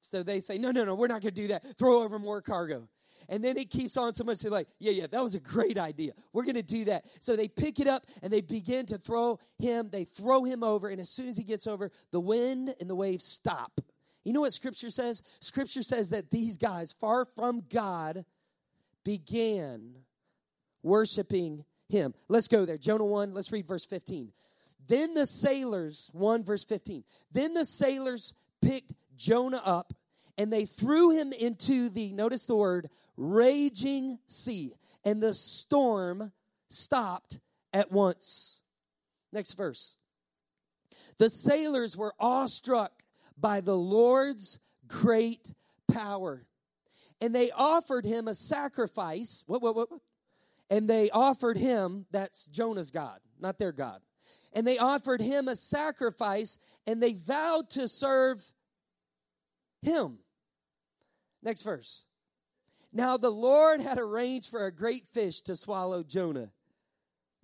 So 0.00 0.22
they 0.22 0.40
say, 0.40 0.56
no, 0.56 0.70
no, 0.70 0.84
no, 0.86 0.94
we're 0.94 1.06
not 1.06 1.20
going 1.20 1.34
to 1.34 1.40
do 1.42 1.48
that. 1.48 1.76
Throw 1.76 2.02
over 2.02 2.18
more 2.18 2.40
cargo. 2.40 2.88
And 3.28 3.42
then 3.42 3.56
it 3.56 3.70
keeps 3.70 3.96
on 3.96 4.14
so 4.14 4.24
much. 4.24 4.40
They're 4.40 4.50
like, 4.50 4.68
yeah, 4.78 4.92
yeah, 4.92 5.06
that 5.10 5.22
was 5.22 5.34
a 5.34 5.40
great 5.40 5.78
idea. 5.78 6.12
We're 6.32 6.44
going 6.44 6.54
to 6.54 6.62
do 6.62 6.84
that. 6.86 7.06
So 7.20 7.36
they 7.36 7.48
pick 7.48 7.80
it 7.80 7.86
up 7.86 8.06
and 8.22 8.32
they 8.32 8.40
begin 8.40 8.86
to 8.86 8.98
throw 8.98 9.38
him. 9.58 9.88
They 9.90 10.04
throw 10.04 10.44
him 10.44 10.62
over. 10.62 10.88
And 10.88 11.00
as 11.00 11.10
soon 11.10 11.28
as 11.28 11.36
he 11.36 11.44
gets 11.44 11.66
over, 11.66 11.90
the 12.10 12.20
wind 12.20 12.74
and 12.80 12.88
the 12.88 12.94
waves 12.94 13.24
stop. 13.24 13.80
You 14.24 14.32
know 14.32 14.40
what 14.40 14.52
Scripture 14.52 14.90
says? 14.90 15.22
Scripture 15.40 15.82
says 15.82 16.08
that 16.10 16.30
these 16.30 16.56
guys, 16.56 16.92
far 16.92 17.26
from 17.36 17.62
God, 17.70 18.24
began 19.04 19.96
worshiping 20.82 21.64
him. 21.88 22.14
Let's 22.28 22.48
go 22.48 22.64
there. 22.64 22.78
Jonah 22.78 23.04
1, 23.04 23.34
let's 23.34 23.52
read 23.52 23.66
verse 23.66 23.84
15. 23.84 24.32
Then 24.86 25.14
the 25.14 25.26
sailors, 25.26 26.10
1 26.12 26.44
verse 26.44 26.64
15, 26.64 27.04
then 27.32 27.54
the 27.54 27.64
sailors 27.64 28.34
picked 28.60 28.92
Jonah 29.16 29.62
up 29.64 29.92
and 30.36 30.52
they 30.52 30.64
threw 30.64 31.10
him 31.10 31.32
into 31.32 31.88
the, 31.88 32.12
notice 32.12 32.44
the 32.44 32.56
word, 32.56 32.90
raging 33.16 34.18
sea. 34.26 34.74
And 35.04 35.22
the 35.22 35.34
storm 35.34 36.32
stopped 36.68 37.40
at 37.72 37.92
once. 37.92 38.62
Next 39.32 39.54
verse. 39.54 39.96
The 41.18 41.30
sailors 41.30 41.96
were 41.96 42.14
awestruck 42.18 43.02
by 43.38 43.60
the 43.60 43.76
Lord's 43.76 44.58
great 44.86 45.52
power. 45.92 46.46
And 47.20 47.34
they 47.34 47.50
offered 47.50 48.04
him 48.04 48.28
a 48.28 48.34
sacrifice. 48.34 49.44
What, 49.46 49.62
what, 49.62 49.76
what? 49.76 49.88
And 50.70 50.88
they 50.88 51.10
offered 51.10 51.56
him, 51.56 52.06
that's 52.10 52.46
Jonah's 52.46 52.90
God, 52.90 53.20
not 53.38 53.58
their 53.58 53.72
God. 53.72 54.00
And 54.52 54.66
they 54.66 54.78
offered 54.78 55.20
him 55.20 55.48
a 55.48 55.56
sacrifice 55.56 56.58
and 56.86 57.02
they 57.02 57.12
vowed 57.12 57.70
to 57.70 57.88
serve 57.88 58.42
him. 59.82 60.18
Next 61.42 61.62
verse. 61.62 62.06
Now 62.94 63.16
the 63.16 63.30
Lord 63.30 63.80
had 63.80 63.98
arranged 63.98 64.48
for 64.48 64.64
a 64.64 64.72
great 64.72 65.08
fish 65.12 65.42
to 65.42 65.56
swallow 65.56 66.04
Jonah. 66.04 66.50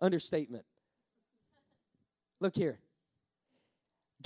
Understatement. 0.01 0.65
Look 2.39 2.55
here. 2.55 2.79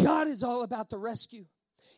God 0.01 0.29
is 0.29 0.43
all 0.43 0.63
about 0.63 0.91
the 0.91 0.99
rescue. 0.99 1.47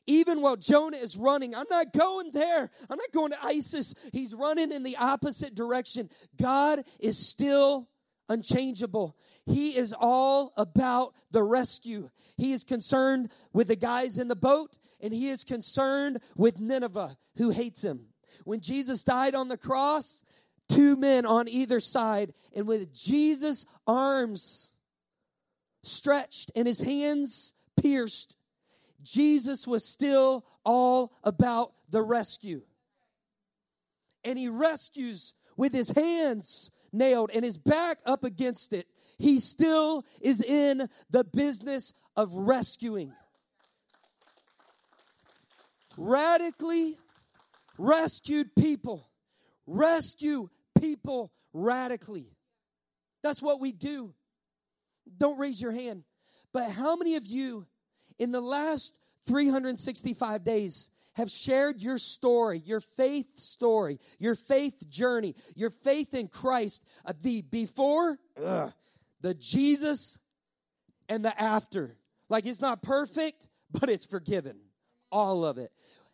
Even 0.07 0.41
while 0.41 0.57
Jonah 0.57 0.97
is 0.97 1.17
running, 1.17 1.55
I'm 1.55 1.67
not 1.69 1.93
going 1.93 2.31
there. 2.31 2.71
I'm 2.89 2.99
not 2.99 3.13
going 3.13 3.33
to 3.33 3.45
ISIS. 3.45 3.95
He's 4.13 4.33
running 4.33 4.71
in 4.71 4.85
the 4.85 4.97
opposite 4.97 5.57
direction. 5.57 6.09
God 6.41 6.85
is 7.01 7.19
still 7.19 7.89
unchangeable. 8.29 9.17
He 9.45 9.77
is 9.77 9.93
all 9.93 10.53
about 10.57 11.15
the 11.33 11.43
rescue. 11.43 12.11
He 12.37 12.53
is 12.53 12.63
concerned 12.63 13.31
with 13.53 13.69
the 13.69 13.77
guys 13.77 14.19
in 14.19 14.29
the 14.29 14.37
boat, 14.37 14.79
and 15.01 15.13
he 15.13 15.29
is 15.29 15.43
concerned 15.43 16.21
with 16.37 16.61
Nineveh 16.61 17.17
who 17.37 17.51
hates 17.51 17.83
him. 17.83 18.07
When 18.45 18.61
Jesus 18.61 19.05
died 19.05 19.35
on 19.35 19.49
the 19.49 19.57
cross, 19.57 20.23
two 20.69 20.97
men 20.97 21.27
on 21.27 21.49
either 21.49 21.81
side, 21.81 22.33
and 22.55 22.67
with 22.67 22.93
Jesus' 22.93 23.67
arms 23.87 24.73
stretched 25.83 26.51
and 26.55 26.67
his 26.67 26.81
hands 26.81 27.55
pierced, 27.81 28.37
Jesus 29.03 29.67
was 29.67 29.85
still 29.85 30.45
all 30.65 31.13
about 31.23 31.73
the 31.91 32.03
rescue. 32.03 32.63
And 34.25 34.39
he 34.39 34.49
rescues 34.49 35.35
with 35.57 35.73
his 35.73 35.91
hands 35.91 36.71
nailed 36.93 37.31
and 37.33 37.45
his 37.45 37.59
back 37.59 38.01
up 38.05 38.25
against 38.25 38.73
it. 38.73 38.89
He 39.19 39.39
still 39.39 40.05
is 40.21 40.43
in 40.43 40.89
the 41.11 41.25
business 41.25 41.93
of 42.17 42.35
rescuing. 42.35 43.13
Radically 45.97 46.99
rescued 47.79 48.55
people. 48.55 49.09
Rescue 49.67 50.49
people 50.79 51.33
radically. 51.53 52.31
That's 53.23 53.43
what 53.43 53.61
we 53.61 53.73
do. 53.73 54.15
Don't 55.19 55.39
raise 55.39 55.61
your 55.61 55.73
hand. 55.73 56.05
But 56.53 56.71
how 56.71 56.97
many 56.97 57.17
of 57.17 57.27
you 57.27 57.67
in 58.19 58.33
the 58.33 58.41
last 58.41 58.99
365 59.27 60.45
days 60.45 60.91
have 61.15 61.31
shared 61.31 61.81
your 61.81 61.99
story, 61.99 62.59
your 62.65 62.81
faith 62.81 63.39
story, 63.39 63.99
your 64.19 64.35
faith 64.35 64.89
journey, 64.89 65.35
your 65.55 65.71
faith 65.71 66.15
in 66.15 66.29
Christ, 66.29 66.83
uh, 67.05 67.15
the 67.23 67.43
before, 67.43 68.19
ugh, 68.43 68.73
the 69.23 69.35
Jesus, 69.35 70.19
and 71.09 71.25
the 71.25 71.41
after. 71.41 71.97
Like 72.29 72.47
it's 72.47 72.61
not 72.61 72.83
perfect, 72.83 73.49
but 73.71 73.89
it's 73.89 74.05
forgiven. 74.05 74.59
All 75.11 75.45
of 75.45 75.59
it. 75.59 75.71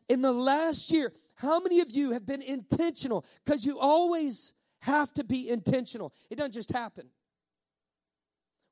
In 0.09 0.23
the 0.23 0.33
last 0.33 0.91
year, 0.91 1.13
how 1.35 1.61
many 1.61 1.81
of 1.81 1.91
you 1.91 2.13
have 2.13 2.27
been 2.27 2.43
intentional? 2.43 3.25
Because 3.45 3.65
you 3.65 3.79
always 3.79 4.53
have 4.81 5.13
to 5.15 5.25
be 5.25 5.49
intentional, 5.49 6.13
it 6.31 6.37
doesn't 6.37 6.53
just 6.53 6.73
happen. 6.73 7.09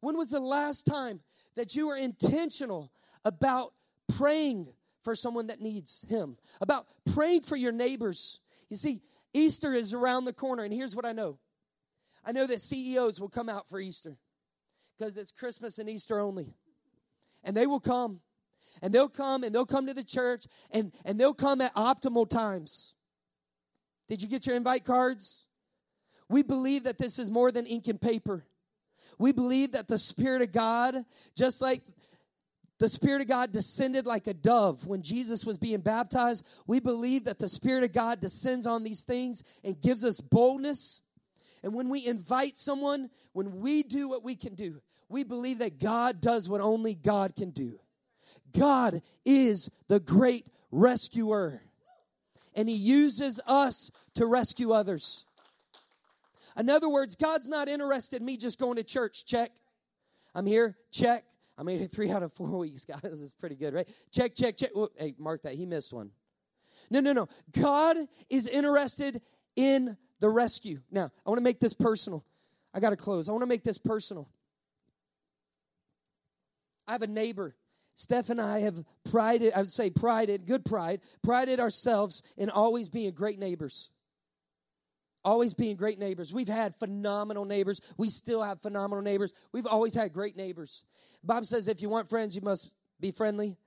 When 0.01 0.17
was 0.17 0.31
the 0.31 0.41
last 0.41 0.87
time 0.87 1.21
that 1.57 1.75
you 1.75 1.87
were 1.87 1.97
intentional 1.97 2.93
about 3.25 3.75
praying 4.17 4.73
for 5.03 5.15
someone 5.15 5.49
that 5.49 5.61
needs 5.61 6.05
Him, 6.09 6.37
about 6.61 6.87
praying 7.15 7.43
for 7.43 7.57
your 7.57 7.73
neighbors? 7.73 8.41
You 8.69 8.77
see, 8.77 9.03
Easter 9.33 9.75
is 9.75 9.95
around 9.95 10.25
the 10.25 10.33
corner, 10.33 10.65
and 10.65 10.73
here's 10.73 10.97
what 10.97 11.05
I 11.05 11.13
know 11.13 11.39
I 12.25 12.33
know 12.33 12.47
that 12.47 12.61
CEOs 12.61 13.21
will 13.21 13.29
come 13.29 13.49
out 13.49 13.69
for 13.69 13.81
Easter 13.81 14.17
because 14.99 15.17
it's 15.17 15.33
Christmas 15.33 15.79
and 15.79 15.89
Easter 15.89 16.21
only. 16.21 16.55
And 17.43 17.57
they 17.57 17.67
will 17.67 17.81
come, 17.81 18.21
and 18.83 18.93
they'll 18.93 19.09
come, 19.09 19.45
and 19.45 19.55
they'll 19.55 19.67
come 19.67 19.87
to 19.87 19.95
the 19.95 20.05
church, 20.05 20.47
and, 20.71 20.93
and 21.05 21.19
they'll 21.19 21.35
come 21.35 21.61
at 21.61 21.75
optimal 21.75 22.29
times. 22.29 22.95
Did 24.09 24.23
you 24.23 24.29
get 24.29 24.47
your 24.47 24.57
invite 24.57 24.85
cards? 24.85 25.47
We 26.29 26.43
believe 26.43 26.85
that 26.85 26.99
this 26.99 27.19
is 27.19 27.31
more 27.31 27.51
than 27.51 27.67
ink 27.67 27.89
and 27.89 28.01
paper. 28.01 28.45
We 29.19 29.33
believe 29.33 29.73
that 29.73 29.89
the 29.89 29.99
Spirit 29.99 30.43
of 30.43 30.53
God, 30.53 31.05
just 31.37 31.61
like 31.61 31.83
the 32.79 32.89
Spirit 32.89 33.21
of 33.21 33.29
God 33.29 33.53
descended 33.53 34.07
like 34.07 34.27
a 34.27 34.35
dove 34.35 34.87
when 34.87 35.03
Jesus 35.03 35.45
was 35.45 35.59
being 35.59 35.81
baptized, 35.81 36.47
we 36.67 36.81
believe 36.81 37.25
that 37.25 37.39
the 37.39 37.49
Spirit 37.49 37.85
of 37.85 37.93
God 37.93 38.21
descends 38.21 38.67
on 38.67 38.83
these 38.83 39.05
things 39.05 39.43
and 39.63 39.81
gives 39.81 40.05
us 40.05 40.21
boldness. 40.21 41.03
And 41.63 41.75
when 41.75 41.91
we 41.91 42.07
invite 42.07 42.57
someone, 42.57 43.11
when 43.33 43.61
we 43.61 43.83
do 43.83 44.09
what 44.09 44.25
we 44.25 44.35
can 44.35 44.55
do, 44.55 44.81
we 45.11 45.25
believe 45.25 45.59
that 45.59 45.79
God 45.79 46.21
does 46.21 46.49
what 46.49 46.63
only 46.63 46.95
God 46.95 47.37
can 47.37 47.51
do. 47.51 47.79
God 48.57 49.03
is 49.25 49.71
the 49.89 50.01
great 50.01 50.47
rescuer, 50.71 51.63
and 52.55 52.69
He 52.69 52.75
uses 52.75 53.41
us 53.47 53.91
to 54.15 54.27
rescue 54.27 54.73
others. 54.73 55.25
In 56.57 56.69
other 56.69 56.89
words, 56.89 57.17
God's 57.17 57.49
not 57.49 57.69
interested 57.69 58.21
in 58.21 58.27
me 58.27 58.37
just 58.37 58.59
going 58.59 58.77
to 58.77 58.85
church. 58.85 59.25
Check. 59.25 59.53
I'm 60.35 60.47
here. 60.47 60.77
Check. 60.91 61.25
I 61.57 61.63
made 61.63 61.81
it 61.81 61.93
three 61.93 62.11
out 62.11 62.23
of 62.23 62.33
four 62.33 62.59
weeks, 62.59 62.85
guys. 62.89 63.01
This 63.03 63.21
is 63.21 63.33
pretty 63.35 63.57
good, 63.57 63.75
right? 63.75 63.89
Check, 64.11 64.35
check, 64.35 64.57
check. 64.57 64.71
hey, 64.99 65.15
mark 65.19 65.43
that. 65.43 65.55
He 65.55 65.67
missed 65.67 65.93
one. 65.93 66.11
No, 66.91 67.01
no, 67.01 67.13
no. 67.13 67.29
God 67.53 67.99
is 68.29 68.47
interested 68.47 69.21
in 69.57 69.97
the 70.21 70.29
rescue. 70.29 70.81
Now, 70.91 71.11
I 71.25 71.31
want 71.31 71.39
to 71.39 71.45
make 71.45 71.61
this 71.61 71.75
personal. 71.75 72.25
I 72.73 72.81
got 72.81 72.91
to 72.91 72.97
close. 72.97 73.29
I 73.29 73.33
want 73.33 73.43
to 73.43 73.49
make 73.49 73.63
this 73.63 73.79
personal. 73.79 74.29
I 76.87 76.93
have 76.93 77.03
a 77.03 77.07
neighbor. 77.07 77.55
Steph 78.01 78.31
and 78.31 78.41
I 78.41 78.61
have 78.61 78.83
prided, 79.05 79.53
I 79.53 79.59
would 79.59 79.71
say 79.71 79.91
prided, 79.91 80.47
good 80.47 80.65
pride, 80.65 81.03
prided 81.23 81.61
ourselves 81.61 82.23
in 82.39 82.49
always 82.49 82.89
being 82.89 83.13
great 83.13 83.39
neighbors. 83.39 83.91
Always 85.23 85.53
being 85.53 85.77
great 85.77 85.99
neighbors. 85.99 86.33
We've 86.33 86.49
had 86.49 86.75
phenomenal 86.77 87.45
neighbors. 87.45 87.79
We 87.99 88.09
still 88.09 88.43
have 88.43 88.63
phenomenal 88.63 89.03
neighbors. 89.03 89.35
We've 89.53 89.67
always 89.67 89.93
had 89.93 90.15
great 90.15 90.35
neighbors. 90.35 90.83
Bob 91.23 91.45
says 91.45 91.69
if 91.69 91.83
you 91.83 91.91
want 91.91 92.09
friends, 92.09 92.35
you 92.35 92.41
must 92.41 92.75
be 93.01 93.11
friendly. 93.11 93.59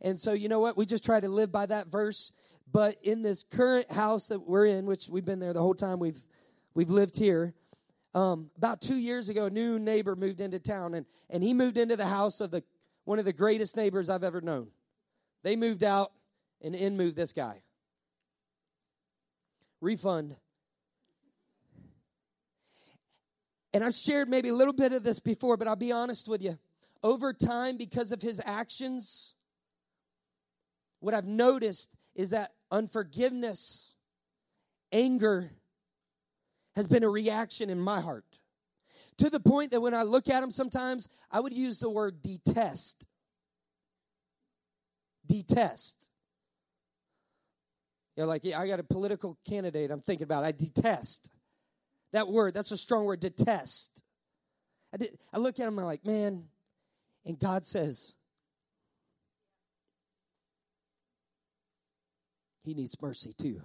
And 0.00 0.18
so, 0.18 0.32
you 0.32 0.48
know 0.48 0.58
what? 0.58 0.76
We 0.76 0.84
just 0.84 1.04
try 1.04 1.20
to 1.20 1.28
live 1.28 1.52
by 1.52 1.66
that 1.66 1.86
verse. 1.86 2.32
But 2.72 2.96
in 3.04 3.22
this 3.22 3.44
current 3.44 3.92
house 3.92 4.26
that 4.28 4.40
we're 4.40 4.66
in, 4.66 4.86
which 4.86 5.08
we've 5.08 5.24
been 5.24 5.38
there 5.38 5.52
the 5.52 5.62
whole 5.62 5.74
time 5.74 6.00
we've 6.00 6.24
we've 6.74 6.90
lived 6.90 7.16
here, 7.16 7.54
um, 8.14 8.50
about 8.56 8.80
two 8.80 8.96
years 8.96 9.28
ago, 9.28 9.46
a 9.46 9.50
new 9.50 9.78
neighbor 9.78 10.16
moved 10.16 10.40
into 10.40 10.58
town, 10.58 10.94
and 10.94 11.06
and 11.30 11.44
he 11.44 11.54
moved 11.54 11.78
into 11.78 11.94
the 11.96 12.06
house 12.06 12.40
of 12.40 12.50
the 12.50 12.64
one 13.06 13.20
of 13.20 13.24
the 13.24 13.32
greatest 13.32 13.76
neighbors 13.76 14.10
I've 14.10 14.24
ever 14.24 14.40
known. 14.42 14.66
They 15.42 15.56
moved 15.56 15.84
out, 15.84 16.12
and 16.60 16.74
in 16.74 16.96
moved 16.96 17.16
this 17.16 17.32
guy. 17.32 17.62
Refund. 19.80 20.36
And 23.72 23.84
I've 23.84 23.94
shared 23.94 24.28
maybe 24.28 24.48
a 24.48 24.54
little 24.54 24.72
bit 24.72 24.92
of 24.92 25.04
this 25.04 25.20
before, 25.20 25.56
but 25.56 25.68
I'll 25.68 25.76
be 25.76 25.92
honest 25.92 26.28
with 26.28 26.42
you. 26.42 26.58
Over 27.02 27.32
time, 27.32 27.76
because 27.76 28.10
of 28.10 28.20
his 28.20 28.40
actions, 28.44 29.34
what 30.98 31.14
I've 31.14 31.28
noticed 31.28 31.90
is 32.16 32.30
that 32.30 32.54
unforgiveness, 32.72 33.94
anger, 34.90 35.52
has 36.74 36.88
been 36.88 37.04
a 37.04 37.08
reaction 37.08 37.70
in 37.70 37.78
my 37.78 38.00
heart. 38.00 38.40
To 39.18 39.30
the 39.30 39.40
point 39.40 39.70
that 39.70 39.80
when 39.80 39.94
I 39.94 40.02
look 40.02 40.28
at 40.28 40.40
them 40.40 40.50
sometimes, 40.50 41.08
I 41.30 41.40
would 41.40 41.54
use 41.54 41.78
the 41.78 41.88
word 41.88 42.22
detest. 42.22 43.06
Detest. 45.26 46.10
You're 48.16 48.26
like, 48.26 48.44
yeah, 48.44 48.60
I 48.60 48.66
got 48.66 48.80
a 48.80 48.84
political 48.84 49.38
candidate 49.48 49.90
I'm 49.90 50.00
thinking 50.00 50.24
about. 50.24 50.44
I 50.44 50.52
detest. 50.52 51.30
That 52.12 52.28
word, 52.28 52.54
that's 52.54 52.72
a 52.72 52.78
strong 52.78 53.04
word, 53.04 53.20
detest. 53.20 54.02
I, 54.92 54.96
did, 54.96 55.18
I 55.32 55.38
look 55.38 55.58
at 55.60 55.66
him, 55.66 55.78
I'm 55.78 55.84
like, 55.84 56.04
man, 56.04 56.44
and 57.24 57.38
God 57.38 57.66
says, 57.66 58.14
he 62.64 62.74
needs 62.74 62.96
mercy 63.00 63.32
too. 63.36 63.60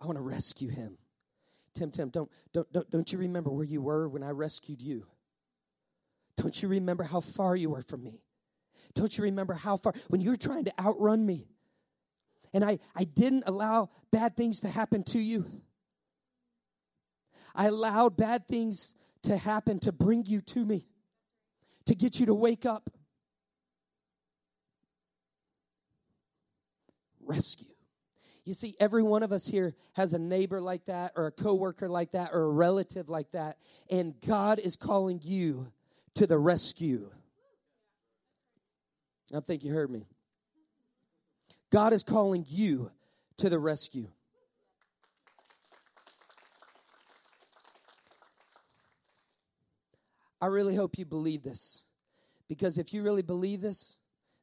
I 0.00 0.06
want 0.06 0.16
to 0.16 0.22
rescue 0.22 0.70
him. 0.70 0.96
Tim, 1.74 1.90
Tim, 1.90 2.08
don't, 2.08 2.30
don't, 2.52 2.72
don't, 2.72 2.90
don't 2.90 3.12
you 3.12 3.18
remember 3.18 3.50
where 3.50 3.64
you 3.64 3.82
were 3.82 4.08
when 4.08 4.22
I 4.22 4.30
rescued 4.30 4.80
you? 4.80 5.06
Don't 6.36 6.62
you 6.62 6.68
remember 6.68 7.04
how 7.04 7.20
far 7.20 7.56
you 7.56 7.70
were 7.70 7.82
from 7.82 8.02
me? 8.04 8.22
Don't 8.94 9.16
you 9.18 9.24
remember 9.24 9.54
how 9.54 9.76
far, 9.76 9.92
when 10.08 10.20
you 10.20 10.30
were 10.30 10.36
trying 10.36 10.64
to 10.64 10.72
outrun 10.80 11.26
me 11.26 11.48
and 12.52 12.64
I, 12.64 12.78
I 12.94 13.04
didn't 13.04 13.44
allow 13.46 13.90
bad 14.12 14.36
things 14.36 14.60
to 14.60 14.68
happen 14.68 15.02
to 15.04 15.18
you? 15.18 15.46
I 17.54 17.66
allowed 17.66 18.16
bad 18.16 18.46
things 18.46 18.94
to 19.24 19.36
happen 19.36 19.78
to 19.80 19.92
bring 19.92 20.26
you 20.26 20.40
to 20.40 20.64
me, 20.64 20.86
to 21.86 21.94
get 21.94 22.20
you 22.20 22.26
to 22.26 22.34
wake 22.34 22.66
up. 22.66 22.90
Rescue. 27.20 27.73
You 28.44 28.52
see, 28.52 28.76
every 28.78 29.02
one 29.02 29.22
of 29.22 29.32
us 29.32 29.46
here 29.46 29.74
has 29.94 30.12
a 30.12 30.18
neighbor 30.18 30.60
like 30.60 30.84
that, 30.84 31.12
or 31.16 31.26
a 31.26 31.32
coworker 31.32 31.88
like 31.88 32.12
that, 32.12 32.30
or 32.32 32.42
a 32.42 32.50
relative 32.50 33.08
like 33.08 33.30
that, 33.30 33.56
and 33.90 34.14
God 34.26 34.58
is 34.58 34.76
calling 34.76 35.20
you 35.22 35.72
to 36.14 36.26
the 36.26 36.38
rescue. 36.38 37.10
I 39.34 39.40
think 39.40 39.64
you 39.64 39.72
heard 39.72 39.90
me. 39.90 40.06
God 41.70 41.92
is 41.92 42.04
calling 42.04 42.44
you 42.48 42.90
to 43.38 43.48
the 43.48 43.58
rescue. 43.58 44.08
I 50.40 50.46
really 50.46 50.76
hope 50.76 50.98
you 50.98 51.06
believe 51.06 51.42
this. 51.42 51.84
Because 52.48 52.76
if 52.76 52.92
you 52.92 53.02
really 53.02 53.22
believe 53.22 53.62
this, 53.62 53.96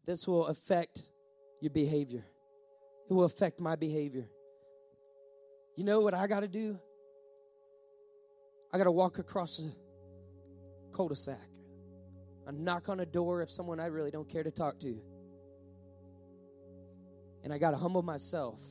this 0.06 0.28
will 0.28 0.48
affect 0.48 1.04
your 1.62 1.70
behavior. 1.70 2.26
It 3.12 3.14
will 3.14 3.26
affect 3.26 3.60
my 3.60 3.76
behavior. 3.76 4.30
You 5.76 5.84
know 5.84 6.00
what 6.00 6.14
I 6.14 6.28
got 6.28 6.40
to 6.40 6.48
do? 6.48 6.80
I 8.72 8.78
got 8.78 8.86
to 8.86 8.92
walk 8.92 9.20
across 9.20 9.60
a 9.60 9.70
cul-de-sac. 10.96 11.38
I 12.48 12.52
knock 12.52 12.88
on 12.88 13.02
a 13.02 13.06
door 13.06 13.42
of 13.42 13.52
someone 13.52 13.82
I 13.82 13.88
really 13.88 14.12
don't 14.12 14.30
care 14.30 14.44
to 14.44 14.50
talk 14.50 14.80
to. 14.80 14.98
And 17.44 17.52
I 17.52 17.58
got 17.58 17.72
to 17.72 17.78
humble 17.78 18.02
myself. 18.02 18.62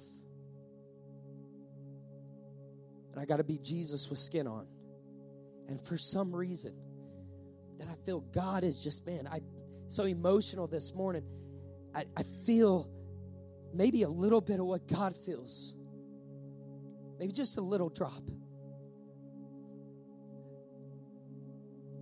And 3.12 3.20
I 3.20 3.26
got 3.26 3.36
to 3.36 3.44
be 3.44 3.58
Jesus 3.58 4.08
with 4.08 4.18
skin 4.18 4.46
on. 4.46 4.66
And 5.68 5.78
for 5.82 5.98
some 5.98 6.34
reason, 6.34 6.72
that 7.78 7.88
I 7.88 8.06
feel 8.06 8.20
God 8.20 8.64
is 8.64 8.82
just, 8.82 9.04
man, 9.04 9.28
I 9.30 9.40
so 9.88 10.04
emotional 10.04 10.66
this 10.66 10.94
morning. 10.94 11.24
I, 11.94 12.06
I 12.16 12.22
feel 12.46 12.88
maybe 13.72 14.02
a 14.02 14.08
little 14.08 14.40
bit 14.40 14.60
of 14.60 14.66
what 14.66 14.86
God 14.86 15.14
feels. 15.14 15.74
Maybe 17.18 17.32
just 17.32 17.56
a 17.58 17.60
little 17.60 17.88
drop. 17.88 18.22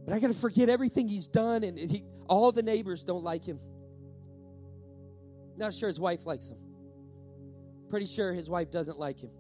But 0.05 0.15
I 0.15 0.21
got 0.21 0.29
to 0.29 0.35
forget 0.35 0.69
everything 0.69 1.09
he's 1.09 1.27
done, 1.27 1.65
and 1.65 1.79
he, 1.79 2.05
all 2.29 2.53
the 2.53 2.63
neighbors 2.63 3.05
don't 3.05 3.25
like 3.25 3.45
him. 3.45 3.61
Not 5.57 5.75
sure 5.75 5.89
his 5.89 6.01
wife 6.01 6.25
likes 6.25 6.51
him. 6.51 6.59
Pretty 7.91 8.07
sure 8.07 8.33
his 8.33 8.49
wife 8.49 8.71
doesn't 8.71 8.99
like 8.99 9.19
him. 9.21 9.31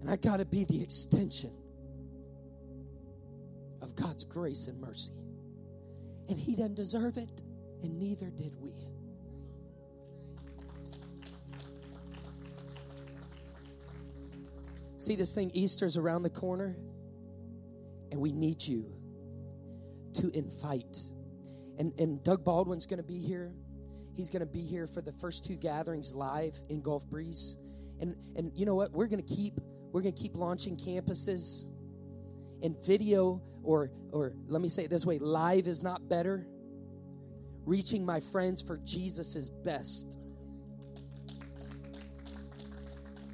And 0.00 0.10
I 0.10 0.16
got 0.16 0.38
to 0.38 0.44
be 0.44 0.64
the 0.64 0.82
extension 0.82 1.52
of 3.80 3.94
God's 3.94 4.24
grace 4.24 4.66
and 4.66 4.80
mercy. 4.80 5.12
And 6.28 6.38
he 6.38 6.56
doesn't 6.56 6.74
deserve 6.74 7.16
it, 7.16 7.42
and 7.86 7.98
neither 8.00 8.30
did 8.30 8.52
we. 8.60 8.72
See 14.98 15.14
this 15.14 15.32
thing, 15.32 15.50
Easter's 15.54 15.96
around 15.96 16.24
the 16.24 16.30
corner, 16.30 16.76
and 18.10 18.20
we 18.20 18.32
need 18.32 18.60
you 18.60 18.92
to 20.14 20.30
invite. 20.30 20.98
And, 21.78 21.92
and 21.98 22.22
Doug 22.24 22.44
Baldwin's 22.44 22.86
going 22.86 22.98
to 22.98 23.04
be 23.04 23.20
here. 23.20 23.54
He's 24.16 24.30
going 24.30 24.40
to 24.40 24.46
be 24.46 24.62
here 24.62 24.88
for 24.88 25.00
the 25.00 25.12
first 25.12 25.44
two 25.44 25.54
gatherings 25.54 26.12
live 26.12 26.60
in 26.68 26.80
Gulf 26.80 27.08
Breeze. 27.08 27.56
And, 28.00 28.16
and 28.34 28.50
you 28.56 28.66
know 28.66 28.74
what? 28.74 28.90
We're 28.90 29.06
going 29.06 29.24
to 29.24 29.34
keep 29.34 29.60
we're 29.92 30.02
going 30.02 30.14
to 30.14 30.20
keep 30.20 30.36
launching 30.36 30.76
campuses 30.76 31.66
and 32.62 32.76
video 32.84 33.40
or 33.62 33.90
or 34.12 34.34
let 34.48 34.60
me 34.60 34.68
say 34.68 34.84
it 34.84 34.90
this 34.90 35.06
way, 35.06 35.18
live 35.18 35.66
is 35.66 35.82
not 35.82 36.06
better. 36.08 36.46
Reaching 37.66 38.06
my 38.06 38.20
friends 38.20 38.62
for 38.62 38.78
Jesus 38.78 39.34
best. 39.48 40.18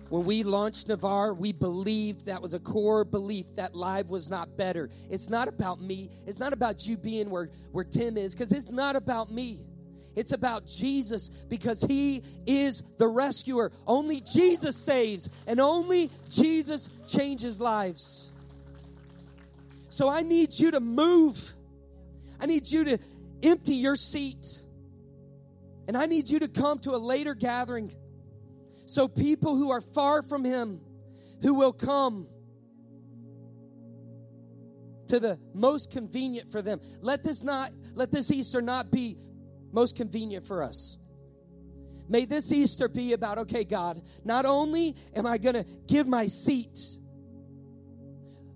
When 0.09 0.27
we 0.27 0.43
launched 0.43 0.89
Navarre, 0.89 1.33
we 1.33 1.53
believed 1.53 2.27
that 2.27 2.43
was 2.43 2.53
a 2.53 2.59
core 2.59 3.03
belief 3.03 3.47
that 3.57 3.75
live 3.75 4.11
was 4.11 4.29
not 4.29 4.59
better. 4.59 4.91
It's 5.09 5.31
not 5.31 5.49
about 5.49 5.81
me. 5.81 6.11
It's 6.27 6.39
not 6.39 6.53
about 6.53 6.87
you 6.87 6.99
being 6.99 7.31
where, 7.31 7.49
where 7.71 7.85
Tim 7.85 8.19
is, 8.19 8.35
because 8.35 8.53
it's 8.53 8.69
not 8.69 8.95
about 8.95 9.31
me. 9.31 9.65
It's 10.15 10.33
about 10.33 10.67
Jesus 10.67 11.31
because 11.49 11.81
he 11.81 12.23
is 12.47 12.83
the 12.99 13.09
rescuer. 13.09 13.73
Only 13.87 14.21
Jesus 14.21 14.77
saves, 14.77 15.31
and 15.47 15.59
only 15.61 16.11
Jesus 16.29 16.91
changes 17.07 17.59
lives. 17.59 18.33
So 19.89 20.11
I 20.11 20.21
need 20.21 20.53
you 20.53 20.73
to 20.73 20.81
move. 20.81 21.55
I 22.39 22.45
need 22.45 22.71
you 22.71 22.85
to 22.85 22.99
empty 23.43 23.75
your 23.75 23.97
seat. 23.97 24.47
And 25.89 25.97
I 25.97 26.07
need 26.07 26.31
you 26.31 26.39
to 26.41 26.49
come 26.49 26.79
to 26.81 26.91
a 26.93 26.99
later 26.99 27.35
gathering 27.35 27.93
so 28.87 29.09
people 29.09 29.57
who 29.57 29.71
are 29.71 29.81
far 29.81 30.23
from 30.23 30.45
Him, 30.45 30.81
who 31.43 31.55
will 31.55 31.73
come 31.73 32.29
to 35.09 35.21
the 35.21 35.39
most 35.55 35.91
convenient 35.91 36.51
for 36.51 36.63
them. 36.63 36.81
Let 37.01 37.23
this 37.23 37.43
not 37.43 37.73
let 37.95 38.11
this 38.11 38.31
Easter 38.31 38.63
not 38.63 38.91
be 38.91 39.19
most 39.73 39.97
convenient 39.97 40.47
for 40.47 40.63
us. 40.63 40.97
May 42.09 42.25
this 42.25 42.53
Easter 42.53 42.89
be 42.89 43.13
about 43.13 43.39
okay, 43.39 43.65
God, 43.65 44.03
not 44.25 44.45
only 44.45 44.97
am 45.15 45.27
I 45.27 45.39
going 45.39 45.55
to 45.55 45.65
give 45.87 46.07
my 46.07 46.27
seat, 46.27 46.79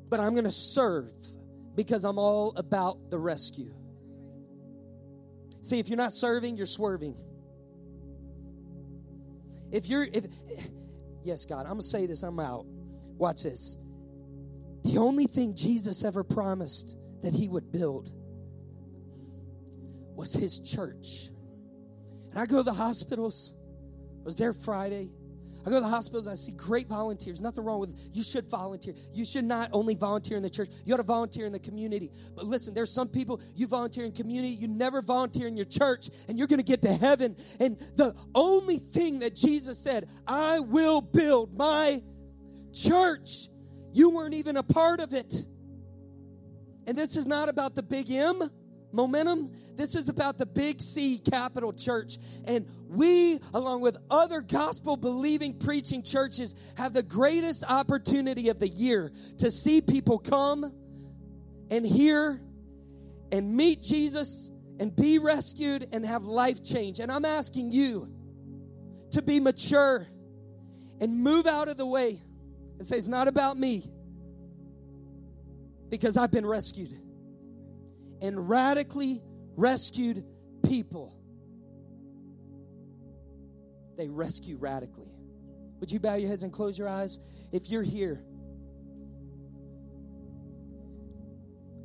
but 0.09 0.21
I'm 0.21 0.33
going 0.33 0.45
to 0.45 0.51
serve 0.51 1.13
because 1.75 2.05
I'm 2.05 2.19
all 2.19 2.55
about 2.57 3.11
the 3.11 3.19
rescue. 3.19 3.75
See, 5.67 5.81
if 5.81 5.89
you're 5.89 5.97
not 5.97 6.13
serving, 6.13 6.57
you're 6.57 6.65
swerving. 6.65 7.17
If 9.73 9.89
you're, 9.89 10.05
if, 10.05 10.25
yes, 11.25 11.45
God, 11.45 11.63
I'm 11.63 11.73
going 11.73 11.81
to 11.81 11.87
say 11.87 12.07
this, 12.07 12.23
I'm 12.23 12.39
out. 12.39 12.67
Watch 13.19 13.43
this. 13.43 13.77
The 14.85 14.99
only 14.99 15.27
thing 15.27 15.57
Jesus 15.57 16.05
ever 16.05 16.23
promised 16.23 16.97
that 17.23 17.35
he 17.35 17.49
would 17.49 17.73
build 17.73 18.13
was 20.15 20.33
his 20.33 20.61
church. 20.61 21.31
And 22.31 22.39
I 22.39 22.47
go 22.47 22.59
to 22.59 22.63
the 22.63 22.73
hospitals. 22.73 23.53
I 24.21 24.25
was 24.25 24.37
there 24.37 24.53
Friday. 24.53 25.11
I 25.67 25.71
go 25.71 25.77
to 25.77 25.81
the 25.81 25.89
hospitals, 25.89 26.29
I 26.29 26.35
see 26.35 26.53
great 26.53 26.87
volunteers. 26.87 27.41
Nothing 27.41 27.65
wrong 27.65 27.81
with 27.81 27.99
you 28.13 28.23
should 28.23 28.49
volunteer. 28.49 28.95
You 29.13 29.25
should 29.25 29.45
not 29.45 29.69
only 29.73 29.97
volunteer 29.97 30.37
in 30.37 30.43
the 30.45 30.49
church, 30.49 30.69
you 30.85 30.95
ought 30.95 30.99
to 30.99 31.03
volunteer 31.03 31.45
in 31.45 31.53
the 31.53 31.59
community. 31.59 32.13
But 32.37 32.45
listen, 32.47 32.73
there's 32.73 32.93
some 32.93 33.09
people 33.09 33.41
you 33.57 33.67
volunteer 33.67 34.05
in 34.05 34.13
community, 34.13 34.55
you 34.55 34.69
never 34.69 35.03
volunteer 35.03 35.49
in 35.49 35.57
your 35.57 35.65
church, 35.65 36.09
and 36.29 36.39
you're 36.39 36.47
gonna 36.47 36.63
get 36.63 36.83
to 36.83 36.95
heaven. 36.95 37.35
And 37.59 37.79
the 37.97 38.15
only 38.33 38.79
thing 38.79 39.19
that 39.21 39.35
Jesus 39.35 39.77
said, 39.77 40.09
I 40.25 40.61
will 40.61 41.01
build 41.01 41.57
my 41.57 42.01
church. 42.73 43.49
You 43.93 44.11
weren't 44.11 44.35
even 44.35 44.57
a 44.59 44.63
part 44.63 45.01
of 45.01 45.15
it. 45.15 45.35
And 46.87 46.97
this 46.97 47.17
is 47.17 47.27
not 47.27 47.49
about 47.49 47.75
the 47.75 47.83
big 47.83 48.09
M 48.13 48.49
momentum. 48.93 49.53
This 49.75 49.95
is 49.95 50.09
about 50.09 50.39
the 50.39 50.47
Big 50.47 50.81
C 50.81 51.19
Capital 51.19 51.73
Church. 51.73 52.19
And 52.45 52.67
we, 52.89 53.41
along 53.53 53.81
with 53.81 53.97
other 54.11 54.41
gospel 54.41 54.97
believing 54.97 55.59
preaching 55.59 56.03
churches, 56.03 56.55
have 56.77 56.93
the 56.93 57.03
greatest 57.03 57.65
opportunity 57.69 58.49
of 58.49 58.59
the 58.59 58.69
year 58.69 59.13
to 59.39 59.51
see 59.51 59.81
people 59.81 60.19
come 60.19 60.73
and 61.71 61.85
hear 61.85 62.41
and 63.33 63.57
meet 63.57 63.83
Jesus 63.83 64.51
and 64.79 64.95
be 64.95 65.19
rescued 65.19 65.89
and 65.93 66.05
have 66.05 66.25
life 66.25 66.63
change. 66.65 67.01
And 67.01 67.11
I'm 67.11 67.25
asking 67.25 67.73
you 67.73 68.09
to 69.13 69.23
be 69.23 69.41
mature 69.41 70.07
and 71.01 71.23
move 71.23 71.47
out 71.47 71.69
of 71.69 71.77
the 71.77 71.87
way 71.87 72.23
and 72.79 72.87
say, 72.87 72.97
It's 72.97 73.07
not 73.07 73.29
about 73.29 73.59
me 73.59 73.91
because 75.89 76.17
I've 76.17 76.31
been 76.31 76.47
rescued 76.47 77.06
and 78.21 78.49
radically 78.49 79.21
rescued 79.57 80.25
people. 80.67 81.15
They 83.97 84.09
rescue 84.09 84.57
radically. 84.57 85.11
Would 85.81 85.91
you 85.91 86.01
bow 86.01 86.15
your 86.15 86.29
heads 86.29 86.43
and 86.43 86.53
close 86.53 86.79
your 86.79 86.89
eyes? 86.89 87.19
If 87.53 87.71
you're 87.71 87.83
here 87.83 88.23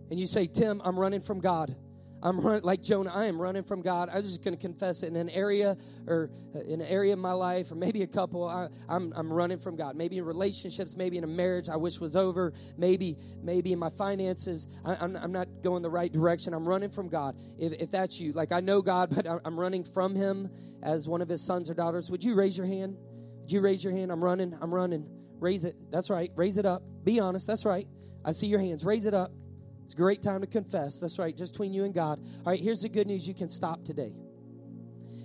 and 0.09 0.19
you 0.19 0.27
say, 0.27 0.47
Tim, 0.47 0.81
I'm 0.83 0.99
running 0.99 1.21
from 1.21 1.39
God. 1.39 1.75
I'm 2.23 2.39
running 2.39 2.63
like 2.63 2.81
Jonah. 2.81 3.11
I 3.13 3.25
am 3.25 3.41
running 3.41 3.63
from 3.63 3.81
God. 3.81 4.09
I'm 4.13 4.21
just 4.21 4.43
going 4.43 4.55
to 4.55 4.61
confess 4.61 5.03
it 5.03 5.07
in 5.07 5.15
an 5.15 5.29
area 5.29 5.77
or 6.07 6.29
uh, 6.55 6.59
in 6.59 6.81
an 6.81 6.87
area 6.87 7.13
of 7.13 7.19
my 7.19 7.33
life, 7.33 7.71
or 7.71 7.75
maybe 7.75 8.03
a 8.03 8.07
couple. 8.07 8.47
I, 8.47 8.67
I'm, 8.87 9.11
I'm 9.15 9.31
running 9.31 9.59
from 9.59 9.75
God. 9.75 9.95
Maybe 9.95 10.17
in 10.17 10.25
relationships, 10.25 10.95
maybe 10.95 11.17
in 11.17 11.23
a 11.23 11.27
marriage 11.27 11.69
I 11.69 11.77
wish 11.77 11.99
was 11.99 12.15
over. 12.15 12.53
Maybe 12.77 13.17
maybe 13.41 13.73
in 13.73 13.79
my 13.79 13.89
finances, 13.89 14.67
I, 14.85 14.93
am 14.93 15.15
I'm, 15.15 15.23
I'm 15.23 15.31
not 15.31 15.47
going 15.63 15.81
the 15.81 15.89
right 15.89 16.11
direction. 16.11 16.53
I'm 16.53 16.67
running 16.67 16.89
from 16.89 17.09
God. 17.09 17.35
If, 17.57 17.73
if 17.73 17.91
that's 17.91 18.19
you, 18.19 18.33
like 18.33 18.51
I 18.51 18.59
know 18.59 18.81
God, 18.81 19.13
but 19.15 19.27
I'm 19.27 19.59
running 19.59 19.83
from 19.83 20.15
Him 20.15 20.49
as 20.83 21.07
one 21.07 21.21
of 21.21 21.29
His 21.29 21.45
sons 21.45 21.69
or 21.69 21.73
daughters. 21.73 22.09
Would 22.11 22.23
you 22.23 22.35
raise 22.35 22.57
your 22.57 22.67
hand? 22.67 22.97
Would 23.41 23.51
you 23.51 23.61
raise 23.61 23.83
your 23.83 23.93
hand? 23.93 24.11
I'm 24.11 24.23
running. 24.23 24.57
I'm 24.61 24.73
running. 24.73 25.07
Raise 25.39 25.65
it. 25.65 25.75
That's 25.91 26.09
right. 26.09 26.31
Raise 26.35 26.57
it 26.57 26.65
up. 26.65 26.83
Be 27.03 27.19
honest. 27.19 27.47
That's 27.47 27.65
right. 27.65 27.87
I 28.23 28.31
see 28.33 28.47
your 28.47 28.59
hands. 28.59 28.85
Raise 28.85 29.07
it 29.07 29.15
up. 29.15 29.31
It's 29.83 29.93
a 29.93 29.97
great 29.97 30.21
time 30.21 30.41
to 30.41 30.47
confess. 30.47 30.99
That's 30.99 31.19
right, 31.19 31.35
just 31.35 31.53
between 31.53 31.73
you 31.73 31.83
and 31.83 31.93
God. 31.93 32.19
All 32.45 32.51
right, 32.51 32.59
here's 32.59 32.81
the 32.81 32.89
good 32.89 33.07
news 33.07 33.27
you 33.27 33.33
can 33.33 33.49
stop 33.49 33.83
today. 33.83 34.13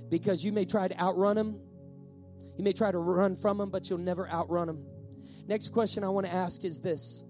Because 0.09 0.45
you 0.45 0.53
may 0.53 0.64
try 0.64 0.88
to 0.88 0.99
outrun 1.01 1.37
him, 1.37 1.61
you 2.57 2.64
may 2.64 2.73
try 2.73 2.90
to 2.90 2.99
run 2.99 3.37
from 3.37 3.61
him, 3.61 3.71
but 3.71 3.88
you'll 3.90 3.99
never 3.99 4.29
outrun 4.29 4.69
him. 4.69 4.85
Next 5.47 5.69
question 5.69 6.03
I 6.05 6.09
want 6.09 6.27
to 6.27 6.33
ask 6.33 6.64
is 6.64 6.81
this 6.81 7.25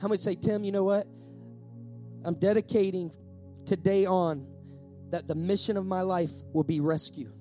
How 0.00 0.08
many 0.08 0.18
say, 0.18 0.36
Tim, 0.36 0.64
you 0.64 0.72
know 0.72 0.84
what? 0.84 1.06
I'm 2.24 2.34
dedicating 2.34 3.10
today 3.66 4.06
on 4.06 4.46
that 5.10 5.26
the 5.26 5.34
mission 5.34 5.76
of 5.76 5.86
my 5.86 6.02
life 6.02 6.32
will 6.52 6.64
be 6.64 6.80
rescue. 6.80 7.32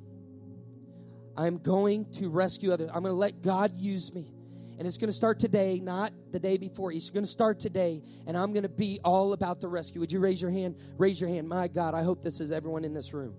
I'm 1.36 1.57
going 1.57 2.12
to 2.13 2.29
rescue 2.29 2.71
others. 2.71 2.89
I'm 2.93 3.01
going 3.03 3.13
to 3.13 3.19
let 3.19 3.41
God 3.41 3.75
use 3.75 4.13
me. 4.13 4.31
And 4.77 4.88
it's 4.88 4.97
going 4.97 5.09
to 5.09 5.15
start 5.15 5.39
today, 5.39 5.79
not 5.79 6.13
the 6.31 6.39
day 6.39 6.57
before. 6.57 6.91
It's 6.91 7.09
going 7.09 7.25
to 7.25 7.31
start 7.31 7.59
today, 7.59 8.01
and 8.25 8.36
I'm 8.36 8.53
going 8.53 8.63
to 8.63 8.69
be 8.69 8.99
all 9.03 9.33
about 9.33 9.62
the 9.62 9.67
rescue. 9.67 10.01
Would 10.01 10.12
you 10.12 10.19
raise 10.19 10.41
your 10.41 10.51
hand? 10.51 10.77
Raise 10.97 11.21
your 11.21 11.29
hand. 11.29 11.47
My 11.47 11.67
God, 11.67 11.93
I 11.93 12.03
hope 12.03 12.21
this 12.21 12.41
is 12.41 12.51
everyone 12.51 12.83
in 12.83 12.93
this 12.93 13.13
room. 13.13 13.36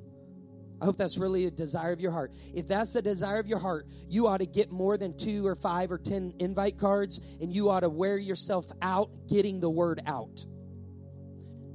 I 0.81 0.87
hope 0.87 0.97
that's 0.97 1.17
really 1.17 1.47
a 1.47 1.51
desire 1.51 1.93
of 1.93 2.01
your 2.01 2.11
heart. 2.11 2.33
If 2.53 2.67
that's 2.67 2.93
the 2.93 3.03
desire 3.03 3.39
of 3.39 3.47
your 3.47 3.59
heart, 3.59 3.87
you 4.09 4.27
ought 4.27 4.39
to 4.39 4.47
get 4.47 4.71
more 4.71 4.99
than 4.99 5.17
two 5.17 5.47
or 5.47 5.55
five 5.55 5.91
or 5.91 5.99
ten 5.99 6.35
invite 6.39 6.79
cards 6.79 7.21
and 7.41 7.53
you 7.53 7.71
ought 7.71 7.81
to 7.81 7.89
wear 7.89 8.19
yourself 8.19 8.67
out 8.83 9.11
getting 9.29 9.61
the 9.61 9.71
word 9.71 10.03
out. 10.07 10.45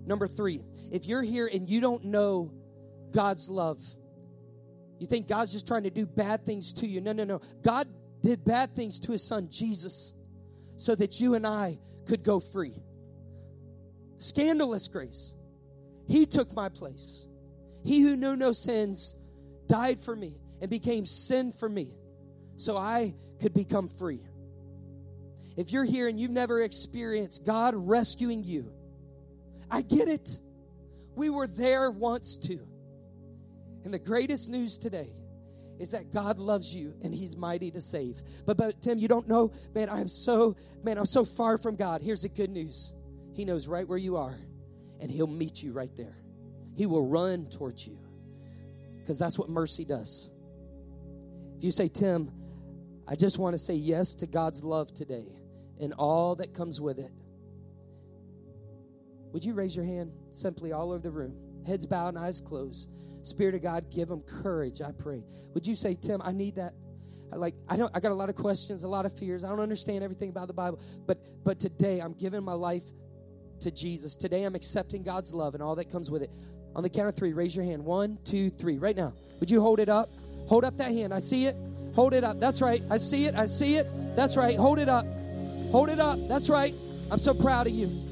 Number 0.06 0.28
three, 0.28 0.62
if 0.92 1.06
you're 1.06 1.24
here 1.24 1.50
and 1.52 1.68
you 1.68 1.82
don't 1.82 2.06
know 2.06 2.52
God's 3.12 3.50
love, 3.50 3.80
you 5.00 5.08
think 5.08 5.28
God's 5.28 5.54
just 5.54 5.66
trying 5.66 5.84
to 5.84 5.90
do 5.90 6.06
bad 6.06 6.46
things 6.46 6.74
to 6.74 6.88
you. 6.88 7.00
No, 7.00 7.14
no, 7.14 7.24
no. 7.24 7.42
God 7.64 7.88
did 8.22 8.44
bad 8.44 8.76
things 8.76 9.00
to 9.02 9.12
his 9.12 9.24
son, 9.24 9.50
Jesus, 9.50 10.14
so 10.78 10.96
that 10.96 11.20
you 11.20 11.36
and 11.36 11.46
I 11.46 11.80
could 12.06 12.24
go 12.24 12.40
free. 12.40 12.82
Scandalous 14.18 14.88
grace. 14.88 15.34
He 16.08 16.26
took 16.26 16.54
my 16.54 16.70
place. 16.70 17.28
He 17.84 18.02
who 18.02 18.18
knew 18.18 18.36
no 18.36 18.52
sins 18.52 19.16
died 19.68 20.02
for 20.02 20.16
me 20.16 20.38
and 20.60 20.70
became 20.70 21.06
sin 21.06 21.52
for 21.52 21.70
me 21.70 21.94
so 22.58 22.76
I 22.76 23.14
could 23.40 23.54
become 23.54 23.88
free. 23.88 24.22
If 25.56 25.72
you're 25.72 25.86
here 25.86 26.08
and 26.08 26.20
you've 26.20 26.32
never 26.32 26.62
experienced 26.62 27.46
God 27.46 27.74
rescuing 27.76 28.44
you, 28.44 28.72
I 29.72 29.82
get 29.82 30.08
it. 30.08 30.40
We 31.16 31.30
were 31.30 31.48
there 31.48 31.92
once 31.92 32.38
too. 32.38 32.66
And 33.84 33.94
the 33.94 34.00
greatest 34.00 34.50
news 34.50 34.78
today 34.78 35.12
is 35.80 35.92
that 35.92 36.12
God 36.12 36.38
loves 36.38 36.76
you 36.76 36.94
and 37.02 37.14
He's 37.14 37.36
mighty 37.36 37.72
to 37.72 37.82
save. 37.82 38.22
But 38.46 38.58
but 38.58 38.82
Tim, 38.82 39.00
you 39.00 39.08
don't 39.08 39.28
know, 39.28 39.52
man, 39.74 39.90
I'm 39.90 40.08
so 40.08 40.56
man, 40.84 40.98
I'm 40.98 41.06
so 41.06 41.26
far 41.26 41.58
from 41.58 41.76
God. 41.76 42.02
Here's 42.02 42.22
the 42.22 42.30
good 42.30 42.50
news. 42.50 42.94
He 43.34 43.46
knows 43.46 43.68
right 43.68 43.88
where 43.88 43.98
you 43.98 44.18
are, 44.18 44.38
and 45.00 45.10
He'll 45.10 45.28
meet 45.28 45.64
you 45.64 45.72
right 45.72 45.96
there. 45.96 46.16
He 46.76 46.86
will 46.86 47.06
run 47.06 47.48
towards 47.48 47.88
you. 47.88 47.98
Because 49.00 49.18
that's 49.18 49.40
what 49.40 49.50
mercy 49.50 49.86
does. 49.86 50.30
If 51.58 51.64
you 51.64 51.72
say, 51.72 51.88
Tim, 51.88 52.32
I 53.08 53.16
just 53.16 53.40
want 53.40 53.56
to 53.56 53.58
say 53.58 53.74
yes 53.74 54.14
to 54.16 54.28
God's 54.28 54.64
love 54.64 54.94
today 54.94 55.26
and 55.80 55.94
all 55.94 56.36
that 56.36 56.54
comes 56.54 56.80
with 56.80 57.00
it. 57.00 57.12
Would 59.34 59.44
you 59.44 59.54
raise 59.54 59.76
your 59.76 59.86
hand 59.86 60.12
simply 60.32 60.72
all 60.72 60.92
over 60.92 61.02
the 61.02 61.10
room? 61.10 61.36
Heads 61.66 61.86
bowed 61.86 62.10
and 62.10 62.20
eyes 62.20 62.40
closed. 62.40 62.88
Spirit 63.24 63.56
of 63.56 63.62
God, 63.62 63.90
give 63.92 64.08
them 64.08 64.22
courage, 64.22 64.82
I 64.82 64.92
pray. 64.92 65.24
Would 65.54 65.68
you 65.68 65.76
say, 65.76 65.96
Tim, 65.96 66.22
I 66.24 66.32
need 66.32 66.56
that? 66.56 66.74
Like 67.32 67.56
I 67.68 67.78
don't 67.78 67.92
I 67.96 68.00
got 68.00 68.12
a 68.12 68.16
lot 68.16 68.30
of 68.30 68.36
questions, 68.36 68.84
a 68.84 68.88
lot 68.88 69.06
of 69.06 69.18
fears. 69.18 69.44
I 69.44 69.50
don't 69.50 69.60
understand 69.60 70.04
everything 70.04 70.30
about 70.30 70.48
the 70.48 70.54
Bible, 70.54 70.80
but 71.06 71.20
but 71.44 71.60
today 71.60 72.00
I'm 72.00 72.14
giving 72.14 72.44
my 72.44 72.54
life 72.54 72.84
to 73.62 73.72
Jesus. 73.72 74.16
Today 74.16 74.44
I'm 74.44 74.56
accepting 74.56 75.04
God's 75.04 75.34
love 75.34 75.54
and 75.54 75.62
all 75.62 75.76
that 75.76 75.92
comes 75.92 76.10
with 76.10 76.24
it. 76.24 76.32
On 76.76 76.84
the 76.84 76.90
count 76.90 77.10
of 77.10 77.16
three, 77.16 77.34
raise 77.34 77.56
your 77.56 77.66
hand. 77.66 77.84
One, 77.84 78.18
two, 78.24 78.50
three. 78.50 78.78
Right 78.78 78.96
now. 78.96 79.14
Would 79.40 79.52
you 79.52 79.62
hold 79.62 79.80
it 79.80 79.90
up? 79.90 80.10
Hold 80.48 80.64
up 80.64 80.78
that 80.78 80.92
hand. 80.92 81.14
I 81.14 81.20
see 81.20 81.46
it. 81.46 81.56
Hold 81.94 82.14
it 82.14 82.24
up. 82.24 82.40
That's 82.40 82.62
right. 82.62 82.82
I 82.90 82.98
see 82.98 83.26
it. 83.26 83.36
I 83.36 83.46
see 83.46 83.76
it. 83.76 83.88
That's 84.16 84.38
right. 84.38 84.58
Hold 84.58 84.80
it 84.80 84.90
up. 84.90 85.06
Hold 85.72 85.90
it 85.90 86.00
up. 86.00 86.20
That's 86.28 86.50
right. 86.50 86.74
I'm 87.12 87.20
so 87.20 87.34
proud 87.34 87.68
of 87.68 87.74
you. 87.74 88.09